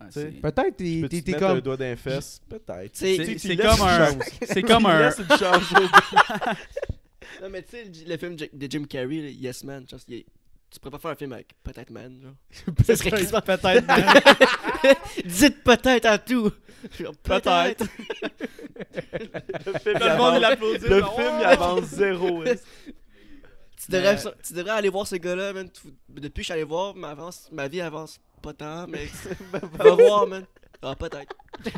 [0.00, 1.56] Ah, Tu Peut-être t'es, Peux-tu t'es, te comme...
[1.58, 2.40] un doigt d'un fesse?
[2.48, 2.90] Peut-être.
[2.94, 4.18] C'est- Tu tu comme un-.
[4.42, 5.10] C'est Tu comme un.
[7.40, 10.26] Non, mais tu sais, le, le film de Jim Carrey, Yes Man, est-
[10.70, 12.74] tu pourrais pas faire un film avec Peut-être Man, genre.
[12.86, 13.86] Ça serait quasiment Peut-être.
[15.24, 16.50] Dites peut-être à tout.
[17.22, 17.84] Peut-être.
[19.66, 21.44] Le film, il le avance- le film, il
[21.84, 22.44] zéro.
[22.44, 25.68] Tu devrais, Mais- tu devrais aller voir ce gars-là, man.
[25.70, 29.06] Tu- Depuis que je suis allé voir, ma, avance, ma vie avance pas tant, mais.
[29.78, 30.44] Va voir, man.
[30.82, 31.34] Ah, peut-être.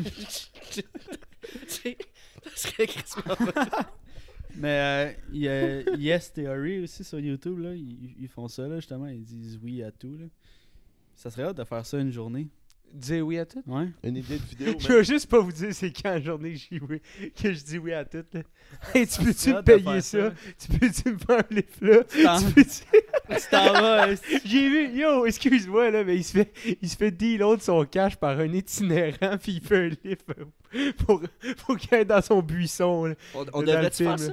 [2.45, 2.87] Ça serait
[4.57, 7.73] Mais euh, il y a Yes Theory aussi sur YouTube, là.
[7.73, 9.07] Ils, ils font ça, là, justement.
[9.07, 10.25] Ils disent oui à tout, là.
[11.15, 12.47] Ça serait hâte de faire ça une journée.
[12.93, 13.61] Dire oui à tout?
[13.67, 13.87] Ouais.
[14.03, 16.59] Une idée de vidéo, Je veux juste pas vous dire c'est quand la journée que,
[16.59, 17.01] j'ai oui-
[17.35, 18.23] que je dis oui à tout.
[18.31, 18.41] Là.
[18.93, 20.29] Hey, tu peux-tu me payer ça?
[20.29, 20.35] ça.
[20.57, 22.03] Tu peux-tu me faire les là?
[22.03, 22.83] t'en- Tu peux-tu-
[23.29, 24.15] Tu t'en vas.
[24.45, 26.51] J'ai vu, yo, excuse-moi, là, mais il se fait,
[26.81, 30.25] il se fait deal de son cash par un itinérant, puis il fait un lift
[30.75, 31.21] euh, pour,
[31.65, 33.05] pour qu'il aille dans son buisson.
[33.05, 33.15] là.
[33.33, 34.31] On, on devrait-tu faire ça?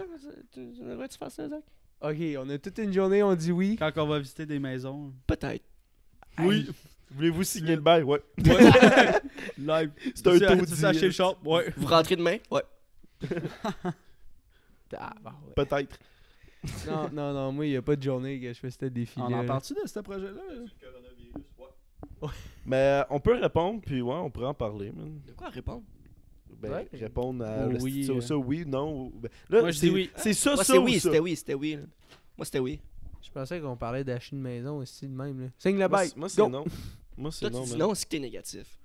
[0.53, 1.62] Tu- tu devrais-tu faire ça, Zach?
[2.03, 3.76] Ok, on a toute une journée, on dit oui.
[3.78, 5.12] Quand on va visiter des maisons.
[5.26, 5.64] Peut-être.
[6.38, 6.68] Oui.
[7.14, 8.03] Voulez-vous signer le bail?
[8.03, 8.20] Ouais.
[9.59, 9.90] Live.
[10.14, 11.36] C'est un Tu sais acheter le shop?
[11.45, 11.72] Ouais.
[11.76, 12.38] Vous rentrez demain?
[12.51, 12.62] Ouais.
[14.97, 15.64] Ah, bah ouais.
[15.64, 15.99] Peut-être.
[16.87, 19.19] Non, non, non, moi, il n'y a pas de journée que je fais ce défi.
[19.21, 20.41] On en parle-tu de ce projet-là?
[22.67, 25.21] Mais euh, on peut répondre, puis ouais, on pourrait en parler, man.
[25.27, 25.83] De quoi répondre?
[26.61, 26.89] Ben, Ouais.
[26.93, 28.21] répondre à oui, euh.
[28.21, 29.11] ça, oui, non.
[29.17, 30.11] ben, là, Moi, je c'est- dis oui.
[30.17, 31.01] C'est ça, Moi, ça oui, ça?
[31.01, 31.79] c'était oui, c'était oui.
[32.37, 32.79] Moi, c'était oui.
[33.21, 35.41] Je pensais qu'on parlait d'acheter une maison aussi de même.
[35.41, 35.47] Là.
[35.59, 36.09] Signe le Moi, bail.
[36.11, 36.49] c'est- Moi, c'est Go.
[36.49, 36.65] non.
[37.17, 38.79] Moi, c'est Toi, tu non, non, c'est que t'es négatif.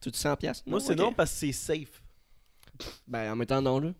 [0.00, 0.64] Tu dis 100 piastres?
[0.66, 2.02] Moi, c'est non parce que c'est safe.
[3.06, 3.92] Ben, en même temps, non, là.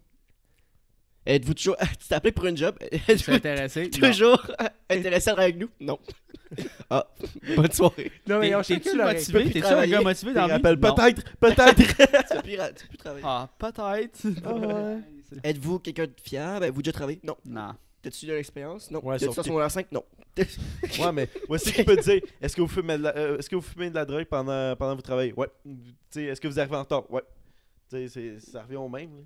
[1.29, 1.76] Êtes-vous toujours...
[2.01, 2.76] tu t'es appelé pour une job?
[3.09, 3.91] Êtes-vous intéressé?
[3.91, 4.45] Toujours
[4.91, 5.68] intéressé à avec nous?
[5.79, 5.99] Non.
[6.89, 7.07] ah,
[7.55, 8.11] bonne soirée.
[8.26, 9.51] Non, mais on T'es-tu leur- motivé?
[9.51, 11.74] T'es-tu un gars motivé dans Je la peut-être, peut-être.
[11.76, 13.22] tu peux plus, travailler.
[13.24, 14.26] Ah, peut-être.
[14.45, 14.99] Ah ouais.
[15.45, 16.64] Êtes-vous quelqu'un de fiable?
[16.64, 17.20] Avez-vous déjà travaillé?
[17.22, 17.37] Non.
[17.45, 17.74] Non.
[18.01, 18.91] T'as-tu de l'expérience?
[18.91, 19.01] Non.
[19.05, 19.93] Ouais, T'as-tu que- son 5?
[19.93, 20.05] Non.
[21.01, 23.51] Ouais, mais voici qui peut te dire est-ce que vous fumez de la, euh, est-ce
[23.51, 25.35] que vous fumez de la drogue pendant, pendant que vous travaillez?
[25.35, 25.49] Ouais.
[25.66, 25.72] Tu
[26.11, 27.22] sais, est-ce que vous arrivez en temps Ouais.
[27.91, 29.11] Tu sais, c'est- ça revient au même.
[29.11, 29.22] Là.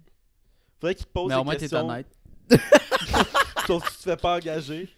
[0.82, 1.88] Faudrait qu'il te pose Mais au des moins, t'es questions.
[1.88, 2.06] honnête.
[3.68, 4.88] Sauf que tu te fais pas engager.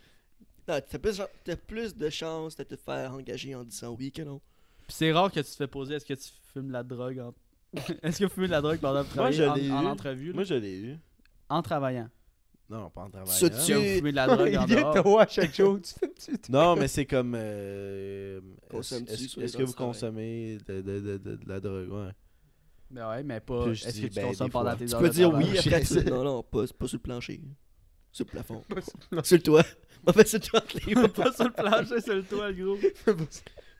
[0.67, 4.23] Non, t'as plus, t'as plus de chances de te faire engager en disant oui que
[4.23, 4.41] non.
[4.87, 7.19] Puis c'est rare que tu te fais poser est-ce que tu fumes de la drogue
[7.21, 7.35] en...
[8.03, 9.83] Est-ce que vous fumez de la drogue pendant que vous Moi, je en, l'ai en
[9.83, 9.87] eu.
[9.87, 10.29] entrevue?
[10.29, 10.35] là?
[10.35, 10.97] Moi, je l'ai eu.
[11.51, 12.09] En travaillant.
[12.71, 13.31] Non, pas en travaillant.
[13.31, 15.21] Ça, tu- que vous fumez de la drogue en Il vient te dehors?
[15.21, 15.79] à chaque jour.
[15.83, 17.35] Tu fais- tu- Non, mais c'est comme.
[17.37, 19.93] Euh, Consommes-tu est-ce sur est-ce les que heures vous travail?
[19.93, 21.91] consommez de, de, de, de, de la drogue?
[21.93, 22.11] Ouais.
[22.95, 23.67] Ben ouais, mais pas.
[23.73, 24.79] Est-ce que tu ben, consommes pendant fois.
[24.79, 25.51] tes Tu heures peux de dire travail?
[25.53, 26.05] oui, après tu...
[26.11, 27.41] Non, non, pas, pas sur le plancher.
[28.13, 28.63] Sur le plafond.
[29.25, 29.65] sur le toit.
[30.07, 32.79] On fait sur le toit les Pas sur le plancher, sur le toit, le gros.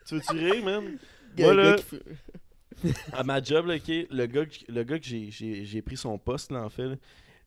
[0.07, 0.99] Tu veux-tu rire, man?
[1.37, 4.27] Il y a un Moi, gars là- qui fait- À ma job, là, ok, le
[4.27, 6.97] gars, que- le gars que j'ai- j'ai j'ai pris son poste, là, en fait, là,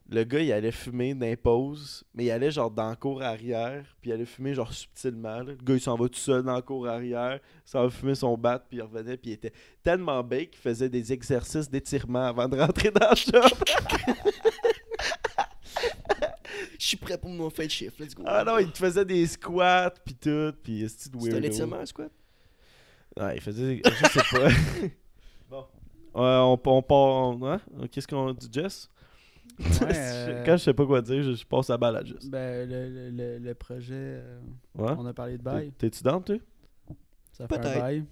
[0.09, 4.09] le gars, il allait fumer pauses, mais il allait genre dans la cour arrière, puis
[4.09, 5.39] il allait fumer genre subtilement.
[5.39, 5.43] là.
[5.43, 8.15] Le gars, il s'en va tout seul dans la cour arrière, il s'en va fumer
[8.15, 9.53] son bat, puis il revenait, puis il était
[9.83, 13.57] tellement bête qu'il faisait des exercices d'étirement avant de rentrer dans le shop.
[16.87, 17.99] suis prêt pour mon fin de shift.
[17.99, 18.23] Let's go.
[18.25, 21.47] Ah non, il te faisait des squats, pis tout, pis c'est de C'est un weirdo.
[21.47, 22.07] étirement, quoi.
[23.17, 23.81] Ouais, il faisait.
[23.83, 24.49] Je sais pas.
[25.49, 25.65] bon.
[26.15, 27.51] Ouais, on, on part.
[27.51, 27.61] Hein?
[27.91, 28.89] Qu'est-ce qu'on dit, Jess?
[29.81, 32.29] euh, Quand je sais pas quoi dire, je, je passe la balle à Jess.
[32.29, 34.39] Ben, le, le, le, le projet, euh,
[34.77, 34.91] Ouais.
[34.97, 35.71] on a parlé de bail.
[35.77, 36.35] T'es- T'es-tu down, toi?
[37.31, 37.79] Ça fait un Peut-être.
[37.79, 38.03] bail.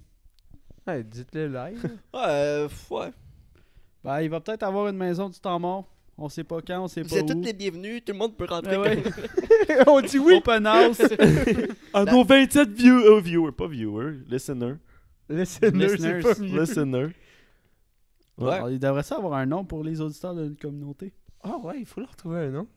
[0.88, 1.82] Ouais, dites-le live.
[2.14, 3.12] Ouais, euh, ouais.
[4.04, 5.88] Ben, il va peut-être avoir une maison du temps mort.
[6.18, 7.34] On sait pas quand, on sait Vous pas êtes où.
[7.34, 8.78] tous les bienvenus, tout le monde peut rentrer.
[8.78, 9.04] Ben ouais.
[9.88, 10.36] On dit oui.
[10.38, 11.02] Open house.
[11.94, 14.76] Ah, nos 27 view euh, viewers, pas viewers, listeners.
[15.28, 16.22] C'est Listeners.
[16.22, 16.60] pas mieux.
[16.62, 17.10] Listeners.
[18.38, 18.54] Ouais.
[18.54, 21.14] Alors, il devrait ça avoir un nom pour les auditeurs de notre communauté.
[21.48, 22.68] Ah ouais, il faut leur trouver un nom.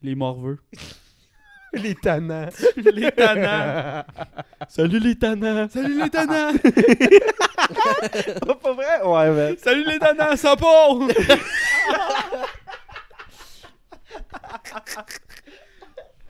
[0.00, 0.58] Les morveux.
[1.74, 2.48] Les tannants.
[2.76, 4.04] les tannants.
[4.68, 5.68] Salut les tannants!
[5.70, 6.52] Salut les tannants.
[7.64, 9.02] Ah, pas vrai?
[9.02, 9.56] Ouais, man.
[9.56, 10.98] Salut les tannants, ça part.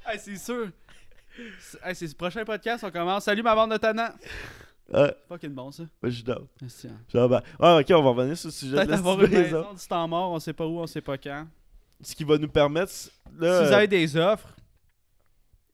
[0.06, 0.68] hey, c'est sûr.
[1.58, 3.24] C'est hey, c'est le prochain podcast, on commence.
[3.24, 4.12] Salut ma bande de tannants.
[4.92, 5.84] Ah, Fucking bon ça.
[6.02, 6.46] je suis down.
[6.60, 6.98] Merci, hein.
[7.12, 7.28] Je suis.
[7.28, 9.66] Ben, Ah, ok, on va revenir sur le sujet de Peut-être la avoir une maison.
[9.74, 11.46] du temps mort, on sait pas où, on sait pas quand.
[12.00, 12.92] Ce qui va nous permettre.
[13.38, 14.48] Là, Si vous avez des offres,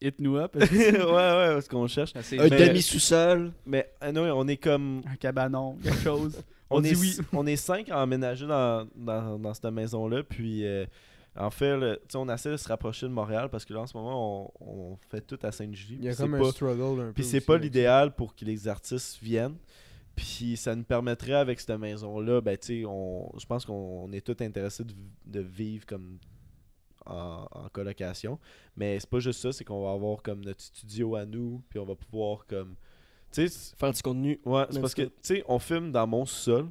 [0.00, 0.54] hit nous up.
[0.60, 2.12] ouais, ouais, ce qu'on cherche.
[2.22, 3.52] C'est Un Mais- demi-sous-sol.
[3.66, 5.02] Mais anyway, on est comme.
[5.10, 6.42] un cabanon, quelque chose.
[6.70, 7.16] On, On est, oui.
[7.32, 10.22] on est cinq à emménager dans, dans, dans cette maison-là.
[10.22, 10.84] Puis, euh,
[11.36, 13.80] en fait, le- tu sais, on essaie de se rapprocher de Montréal parce que là,
[13.80, 15.96] en ce moment, on, on fait tout à Sainte-Julie.
[16.00, 17.12] Il y a puis comme c'est un pas- struggle un peu.
[17.12, 19.56] Puis c'est pas l'idéal pour que les artistes viennent.
[20.16, 24.20] Puis ça nous permettrait avec cette maison-là, ben tu sais, on, je pense qu'on est
[24.26, 24.92] tous intéressés de,
[25.26, 26.18] de vivre comme
[27.06, 28.38] en, en colocation.
[28.76, 31.78] Mais c'est pas juste ça, c'est qu'on va avoir comme notre studio à nous, puis
[31.78, 32.74] on va pouvoir comme,
[33.32, 34.40] tu sais, c'est- Faire du contenu.
[34.44, 36.68] ouais, c'est parce que tu sais, on filme dans mon sol.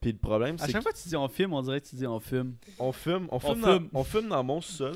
[0.00, 1.86] Puis le problème, À c'est chaque fois que tu dis on filme, on dirait que
[1.86, 2.54] tu dis on fume.
[2.78, 3.88] qu'on filme, on filme, filme.
[3.92, 4.94] Dans, on filme dans mon sol.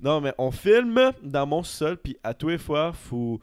[0.00, 3.40] Non, mais on filme dans mon sol, puis à tous les fois, faut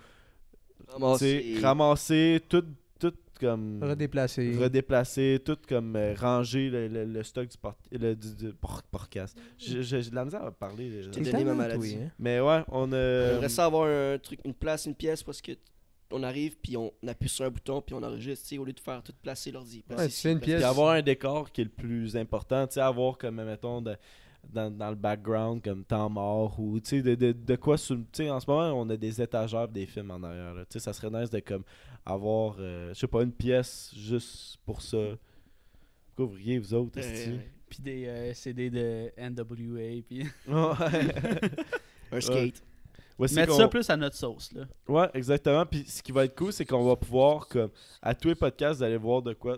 [0.88, 1.58] Ramasser.
[1.62, 2.64] ramasser tout,
[3.00, 3.80] tout comme.
[3.84, 4.56] Redéplacer.
[4.58, 8.54] redéplacer, tout comme euh, ranger le, le- le stock du, por- le, du,
[8.92, 9.38] podcast.
[9.58, 10.90] J'ai j'ai de la misère à parler.
[10.92, 11.96] euh, T'es T'es donné ma maladie.
[12.02, 12.12] hein.
[12.20, 13.30] Mais ouais, on a.
[13.32, 15.54] J'aimerais ça avoir un truc, une place, une pièce parce que
[16.14, 19.02] on arrive puis on appuie sur un bouton puis on enregistre, au lieu de faire
[19.04, 19.84] tout placer l'ordi.
[19.90, 20.58] Ouais, tu une pièce.
[20.58, 23.98] Puis avoir un décor qui est le plus important, tu sais, avoir comme, mettons, de-
[24.52, 27.96] dans, dans le background, comme temps mort, ou tu sais, de, de, de quoi, tu
[28.12, 30.92] sais, en ce moment, on a des étagères des films en arrière, tu sais, ça
[30.94, 31.64] serait nice de comme
[32.06, 34.98] avoir, euh, je sais pas, une pièce juste pour ça.
[36.16, 37.40] Pourquoi vous riez, vous autres, ouais.
[37.70, 40.04] Puis des euh, CD de NWA.
[40.08, 40.28] Puis.
[42.12, 42.62] Un skate.
[43.20, 44.52] Mettre ça plus à notre sauce.
[44.54, 44.64] là.
[44.88, 45.66] Ouais, exactement.
[45.66, 47.70] Puis ce qui va être cool, c'est qu'on va pouvoir, comme,
[48.02, 49.58] à tous les podcasts, vous allez voir de quoi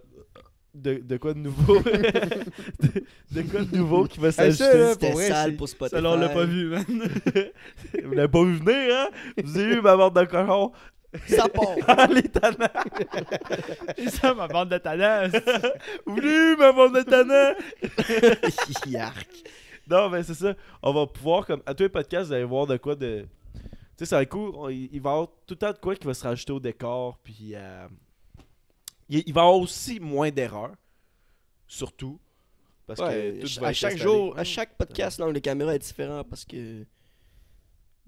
[0.73, 1.79] de, de quoi de nouveau.
[1.83, 4.91] de, de quoi de nouveau qui va s'ajouter.
[4.91, 5.95] C'était sale pour Spotify.
[5.95, 6.83] Ça, là, on l'a pas vu, man.
[8.03, 9.07] vous l'avez pas vu venir, hein?
[9.41, 10.71] Vous avez eu ma bande de cochons.
[11.27, 11.75] Ça part.
[11.87, 12.67] Ah, les tannants!
[13.97, 15.29] C'est ça, ma bande de talents.
[16.05, 17.55] Vous l'avez eu ma bande de tannants!
[18.87, 19.27] Yark.
[19.89, 20.55] Non, mais c'est ça.
[20.83, 23.25] On va pouvoir, comme, à tous les podcasts, vous allez voir de quoi de.
[23.97, 24.71] Tu sais, ça va être cool.
[24.73, 26.59] Il il va y avoir tout le temps de quoi qui va se rajouter au
[26.59, 27.17] décor.
[27.23, 27.51] Puis.
[27.53, 27.87] euh,
[29.09, 30.73] il, il va y avoir aussi moins d'erreurs.
[31.67, 32.19] Surtout.
[32.87, 34.11] Parce Ouais, que tout ch- va à chaque installé.
[34.11, 36.85] jour, à chaque podcast, l'angle de caméra est différent parce que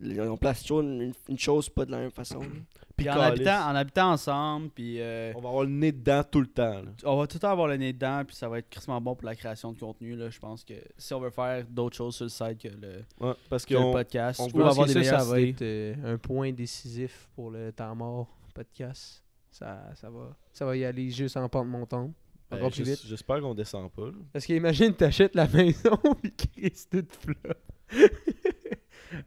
[0.01, 2.39] on place toujours une, une chose pas de la même façon.
[2.39, 6.23] Puis Puis en habitant, en habitant ensemble, puis euh, On va avoir le nez dedans
[6.23, 6.81] tout le temps.
[6.81, 6.91] là.
[7.03, 9.15] on va tout le temps avoir le nez dedans, puis ça va être crissement bon
[9.15, 10.15] pour la création de contenu.
[10.15, 10.29] Là.
[10.29, 13.33] Je pense que si on veut faire d'autres choses sur le site que le, Ouais,
[13.49, 16.51] parce que le podcast, on pense avoir des ça, ça va être euh, un point
[16.51, 19.23] décisif pour le temps mort podcast.
[19.51, 22.11] Ça, ça, va, ça va y aller juste en pente montante.
[22.49, 22.69] Ben.
[22.71, 24.05] J'espère qu'on descend pas.
[24.05, 24.13] là.
[24.31, 27.53] Parce qu'imagine, t'achètes la maison et Chris toute flop.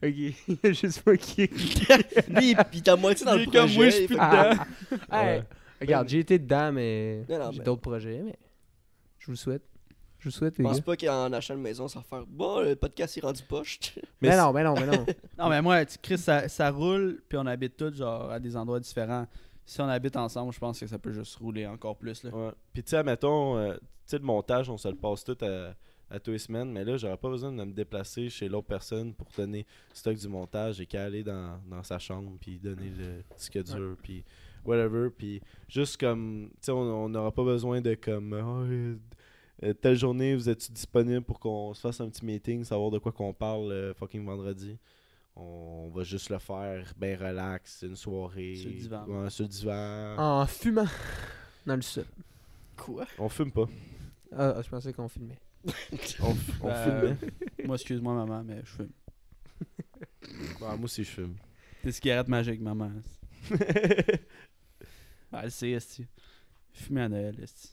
[0.02, 1.46] Ok, il y a juste moi qui
[2.28, 3.76] Lui, il t'a moitié dans le comme projet.
[3.76, 4.66] moi, je suis plus fait- Ah,
[5.34, 5.42] hey,
[5.80, 8.36] Regarde, j'ai été dedans, mais Non, non, j'ai mais- d'autres projets, mais
[9.18, 9.62] je vous le souhaite.
[10.18, 12.26] Je vous le souhaite, Je les pense pas qu'en achetant une maison, ça va faire
[12.26, 13.78] bon, le podcast est rendu poche.
[14.20, 15.06] Mais non, mais non, mais non.
[15.38, 18.54] Non, mais moi, tu- Chris, ça, ça roule, puis on habite tous genre à des
[18.54, 19.26] endroits différents.
[19.64, 22.22] Si on habite ensemble, je pense que ça peut juste rouler encore plus.
[22.24, 22.30] Là.
[22.34, 22.50] Ouais.
[22.74, 25.74] Puis tu sais, admettons, euh, tu sais, le montage, on se le passe tout à,
[26.10, 29.14] à tous les semaines, mais là, j'aurais pas besoin de me déplacer chez l'autre personne
[29.14, 30.76] pour donner le stock du montage.
[30.76, 34.24] J'ai qu'à aller dans, dans sa chambre, puis donner le disque dur, puis
[34.64, 35.08] whatever.
[35.10, 38.96] Puis juste comme, tu sais, on n'aura pas besoin de comme, Ah, euh,
[39.62, 42.98] euh, telle journée, vous êtes disponible pour qu'on se fasse un petit meeting, savoir de
[42.98, 44.78] quoi qu'on parle euh, fucking vendredi?
[45.36, 48.56] On va juste le faire bien relax, une soirée.
[48.56, 49.06] Sur le divan.
[49.06, 50.16] Ouais, sur le divan.
[50.18, 50.86] En fumant
[51.64, 52.04] dans le sol.
[52.76, 53.06] Quoi?
[53.18, 53.66] On fume pas.
[54.32, 55.38] Ah, je pensais qu'on filmait.
[55.66, 56.84] On, f- on Ben,
[57.16, 57.32] filmait.
[57.66, 58.90] Moi, excuse-moi, maman, mais je fume.
[60.60, 61.36] moi aussi, je fume.
[61.84, 62.90] Des cigarettes magiques, maman.
[65.32, 66.06] Ah, elle sait, esti.
[66.72, 67.70] Fumer à Noël, esti.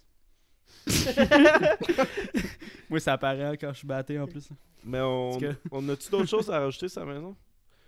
[2.90, 4.50] Moi, ça apparaît quand je suis batté en plus.
[4.84, 7.36] Mais on, que- on a-tu d'autres choses à rajouter sur la maison?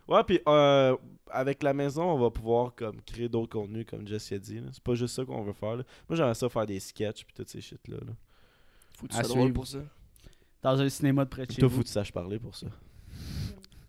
[0.07, 0.97] Ouais, puis euh,
[1.29, 4.59] avec la maison, on va pouvoir comme créer d'autres contenus, comme Jess a dit.
[4.73, 5.75] C'est pas juste ça qu'on veut faire.
[5.77, 5.83] là.
[6.09, 7.97] Moi, j'aimerais ça faire des sketchs puis toutes ces shit-là.
[7.97, 8.13] Là.
[8.99, 9.79] Faut que À tu sois drôle pour ça.
[10.61, 11.75] Dans un cinéma de près de chez Toi, vous.
[11.77, 12.67] faut que tu saches parler pour ça.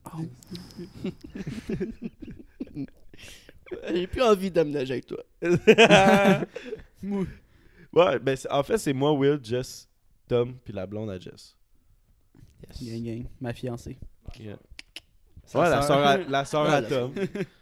[3.93, 5.19] J'ai plus envie d'aménager avec toi.
[7.93, 9.89] ouais, ben c'est- en fait, c'est moi, Will, Jess,
[10.29, 11.57] Tom, puis la blonde à Jess.
[12.83, 13.27] Gang, gang.
[13.41, 13.99] Ma fiancée.
[14.39, 14.57] Yeah.
[15.55, 15.85] Ouais, la sœur.
[15.87, 17.13] soeur à, la sœur Ouais, à la Tom.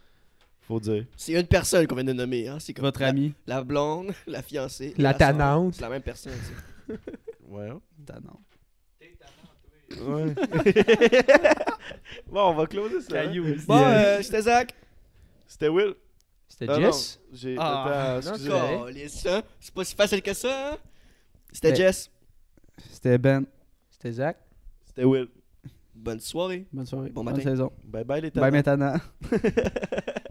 [0.60, 1.06] Faut dire.
[1.16, 2.46] C'est une personne qu'on vient de nommer.
[2.48, 2.58] Hein?
[2.60, 3.32] C'est comme Votre la, ami.
[3.46, 4.92] la blonde, la fiancée.
[4.98, 5.18] La sœur.
[5.18, 5.74] tannante.
[5.76, 6.32] C'est la même personne.
[7.48, 7.70] Ouais.
[8.06, 8.40] Tannant.
[9.90, 10.34] Ouais.
[12.26, 13.06] bon, on va closer ça.
[13.20, 13.24] hein.
[13.24, 13.44] Caillou.
[13.66, 14.74] Bon, euh, c'était Zach.
[15.46, 15.94] C'était Will.
[16.46, 17.18] C'était Ah, Jess?
[17.30, 17.56] non, J'ai.
[17.58, 19.42] Ah, attends, hein?
[19.60, 20.72] C'est pas si facile que ça.
[20.72, 20.78] hein?
[21.52, 22.10] C'était Mais- Jess.
[22.90, 23.46] C'était Ben.
[23.90, 24.36] C'était Zach?
[24.84, 25.28] C'était Will.
[25.94, 26.66] Bonne soirée.
[26.72, 27.08] Bonne soirée.
[27.10, 27.50] Bon Bonne matin.
[27.50, 27.72] saison.
[27.84, 28.76] Bye bye les Bye talents.
[28.76, 29.00] maintenant.